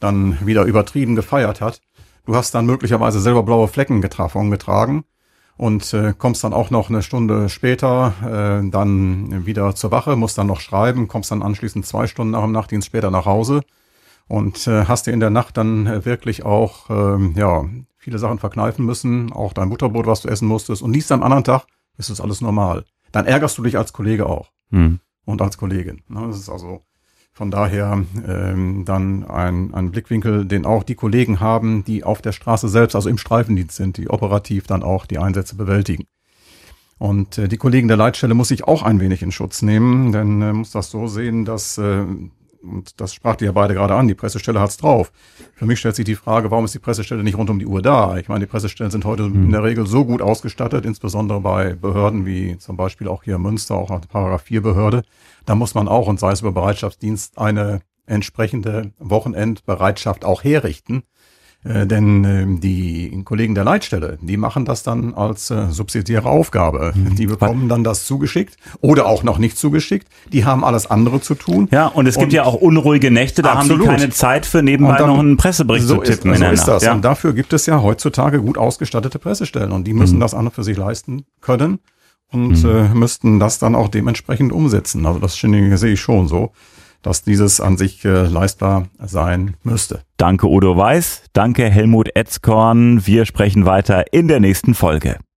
dann 0.00 0.38
wieder 0.44 0.64
übertrieben 0.64 1.16
gefeiert 1.16 1.60
hat. 1.60 1.80
Du 2.26 2.34
hast 2.34 2.54
dann 2.54 2.66
möglicherweise 2.66 3.20
selber 3.20 3.42
blaue 3.42 3.68
Flecken 3.68 4.02
getra- 4.02 4.50
getragen 4.50 5.04
und 5.56 5.94
äh, 5.94 6.12
kommst 6.16 6.44
dann 6.44 6.52
auch 6.52 6.70
noch 6.70 6.90
eine 6.90 7.02
Stunde 7.02 7.48
später 7.48 8.14
äh, 8.64 8.70
dann 8.70 9.46
wieder 9.46 9.74
zur 9.74 9.90
Wache, 9.90 10.16
musst 10.16 10.36
dann 10.36 10.48
noch 10.48 10.60
schreiben, 10.60 11.08
kommst 11.08 11.30
dann 11.30 11.42
anschließend 11.42 11.86
zwei 11.86 12.06
Stunden 12.06 12.32
nach 12.32 12.42
dem 12.42 12.52
Nachtdienst 12.52 12.86
später 12.86 13.10
nach 13.10 13.26
Hause 13.26 13.62
und 14.28 14.66
äh, 14.66 14.84
hast 14.86 15.06
dir 15.06 15.12
in 15.12 15.20
der 15.20 15.30
Nacht 15.30 15.56
dann 15.56 15.86
äh, 15.86 16.04
wirklich 16.04 16.44
auch 16.44 16.90
ähm, 16.90 17.34
ja 17.36 17.64
viele 17.96 18.18
Sachen 18.18 18.38
verkneifen 18.38 18.84
müssen, 18.84 19.32
auch 19.32 19.52
dein 19.52 19.70
Butterbrot, 19.70 20.06
was 20.06 20.22
du 20.22 20.28
essen 20.28 20.48
musstest 20.48 20.82
und 20.82 20.92
liest 20.92 21.10
am 21.12 21.22
anderen 21.22 21.44
Tag, 21.44 21.66
ist 21.98 22.10
das 22.10 22.20
alles 22.20 22.40
normal. 22.40 22.84
Dann 23.12 23.26
ärgerst 23.26 23.56
du 23.58 23.62
dich 23.62 23.76
als 23.78 23.92
Kollege 23.92 24.26
auch 24.26 24.50
Hm. 24.70 25.00
und 25.24 25.40
als 25.42 25.58
Kollegin. 25.58 26.02
Ne, 26.08 26.24
Das 26.26 26.38
ist 26.38 26.48
also 26.48 26.82
von 27.32 27.50
daher 27.50 28.02
ähm, 28.26 28.84
dann 28.86 29.22
ein, 29.24 29.74
ein 29.74 29.90
Blickwinkel, 29.90 30.46
den 30.46 30.64
auch 30.64 30.82
die 30.82 30.94
Kollegen 30.94 31.38
haben, 31.38 31.84
die 31.84 32.02
auf 32.02 32.22
der 32.22 32.32
Straße 32.32 32.68
selbst, 32.68 32.94
also 32.96 33.08
im 33.10 33.18
Streifendienst 33.18 33.76
sind, 33.76 33.98
die 33.98 34.08
operativ 34.08 34.66
dann 34.66 34.82
auch 34.82 35.04
die 35.04 35.18
Einsätze 35.18 35.54
bewältigen. 35.54 36.06
Und 36.98 37.36
äh, 37.36 37.46
die 37.46 37.58
Kollegen 37.58 37.88
der 37.88 37.98
Leitstelle 37.98 38.32
muss 38.32 38.50
ich 38.50 38.64
auch 38.64 38.82
ein 38.82 39.00
wenig 39.00 39.22
in 39.22 39.32
Schutz 39.32 39.60
nehmen, 39.60 40.12
denn 40.12 40.40
äh, 40.40 40.52
muss 40.54 40.70
das 40.70 40.90
so 40.90 41.08
sehen, 41.08 41.44
dass, 41.44 41.76
äh, 41.76 42.06
und 42.68 43.00
das 43.00 43.14
sprach 43.14 43.40
ihr 43.40 43.46
ja 43.46 43.52
beide 43.52 43.74
gerade 43.74 43.94
an, 43.94 44.08
die 44.08 44.14
Pressestelle 44.14 44.60
hat's 44.60 44.76
drauf. 44.76 45.12
Für 45.54 45.66
mich 45.66 45.78
stellt 45.78 45.96
sich 45.96 46.04
die 46.04 46.14
Frage, 46.14 46.50
warum 46.50 46.64
ist 46.64 46.74
die 46.74 46.78
Pressestelle 46.78 47.22
nicht 47.22 47.36
rund 47.36 47.50
um 47.50 47.58
die 47.58 47.66
Uhr 47.66 47.82
da? 47.82 48.16
Ich 48.16 48.28
meine, 48.28 48.40
die 48.40 48.50
Pressestellen 48.50 48.90
sind 48.90 49.04
heute 49.04 49.24
in 49.24 49.50
der 49.50 49.62
Regel 49.62 49.86
so 49.86 50.04
gut 50.04 50.22
ausgestattet, 50.22 50.84
insbesondere 50.84 51.40
bei 51.40 51.74
Behörden 51.74 52.26
wie 52.26 52.58
zum 52.58 52.76
Beispiel 52.76 53.08
auch 53.08 53.22
hier 53.22 53.36
in 53.36 53.42
Münster, 53.42 53.74
auch 53.74 53.90
eine 53.90 54.00
Paragraph 54.00 54.42
4 54.42 54.62
Behörde. 54.62 55.02
Da 55.44 55.54
muss 55.54 55.74
man 55.74 55.88
auch, 55.88 56.08
und 56.08 56.20
sei 56.20 56.32
es 56.32 56.40
über 56.40 56.52
Bereitschaftsdienst, 56.52 57.38
eine 57.38 57.80
entsprechende 58.06 58.92
Wochenendbereitschaft 58.98 60.24
auch 60.24 60.44
herrichten. 60.44 61.02
Äh, 61.66 61.86
denn 61.86 62.22
ähm, 62.24 62.60
die 62.60 63.22
Kollegen 63.24 63.54
der 63.56 63.64
Leitstelle, 63.64 64.18
die 64.20 64.36
machen 64.36 64.64
das 64.64 64.82
dann 64.84 65.14
als 65.14 65.50
äh, 65.50 65.66
subsidiäre 65.70 66.28
Aufgabe. 66.28 66.92
Mhm. 66.94 67.16
Die 67.16 67.26
bekommen 67.26 67.68
dann 67.68 67.82
das 67.82 68.06
zugeschickt 68.06 68.56
oder 68.80 69.06
auch 69.06 69.22
noch 69.24 69.38
nicht 69.38 69.58
zugeschickt. 69.58 70.06
Die 70.32 70.44
haben 70.44 70.64
alles 70.64 70.88
andere 70.88 71.20
zu 71.20 71.34
tun. 71.34 71.66
Ja, 71.72 71.86
und 71.88 72.06
es 72.06 72.14
gibt 72.14 72.26
Und- 72.26 72.32
ja 72.32 72.44
auch 72.44 72.54
unruhige 72.54 73.10
Nächte, 73.10 73.42
da 73.42 73.50
haben 73.50 73.58
Absolut. 73.60 73.82
die 73.82 73.86
keine 73.88 74.10
Zeit 74.10 74.46
für 74.46 74.62
nebenbei 74.62 74.96
dann- 74.98 75.08
noch 75.08 75.18
einen 75.18 75.36
Pressebericht 75.36 75.86
so 75.86 75.96
zu 75.96 76.02
tippen 76.02 76.32
Ist, 76.34 76.38
so 76.40 76.46
ist 76.46 76.64
das. 76.68 76.84
Ja. 76.84 76.92
Und 76.92 77.04
dafür 77.04 77.32
gibt 77.32 77.52
es 77.52 77.66
ja 77.66 77.82
heutzutage 77.82 78.40
gut 78.40 78.58
ausgestattete 78.58 79.18
Pressestellen 79.18 79.72
und 79.72 79.84
die 79.86 79.92
Mhm. 79.92 79.98
müssen 79.98 80.20
das 80.20 80.34
an 80.34 80.46
und 80.46 80.54
für 80.54 80.62
sich 80.62 80.76
leisten 80.76 81.24
können 81.40 81.80
und 82.30 82.62
äh, 82.64 82.88
müssten 82.94 83.40
das 83.40 83.58
dann 83.58 83.74
auch 83.74 83.88
dementsprechend 83.88 84.52
umsetzen. 84.52 85.04
Also 85.04 85.18
das 85.18 85.34
sehe 85.36 85.92
ich 85.92 86.00
schon 86.00 86.28
so, 86.28 86.52
dass 87.02 87.22
dieses 87.22 87.60
an 87.60 87.76
sich 87.76 88.04
äh, 88.04 88.26
leistbar 88.26 88.88
sein 88.98 89.56
müsste. 89.62 90.02
Danke 90.16 90.48
Udo 90.48 90.76
Weiß, 90.76 91.22
danke 91.32 91.68
Helmut 91.68 92.08
Etzkorn. 92.14 93.06
Wir 93.06 93.26
sprechen 93.26 93.66
weiter 93.66 94.12
in 94.12 94.28
der 94.28 94.40
nächsten 94.40 94.74
Folge. 94.74 95.18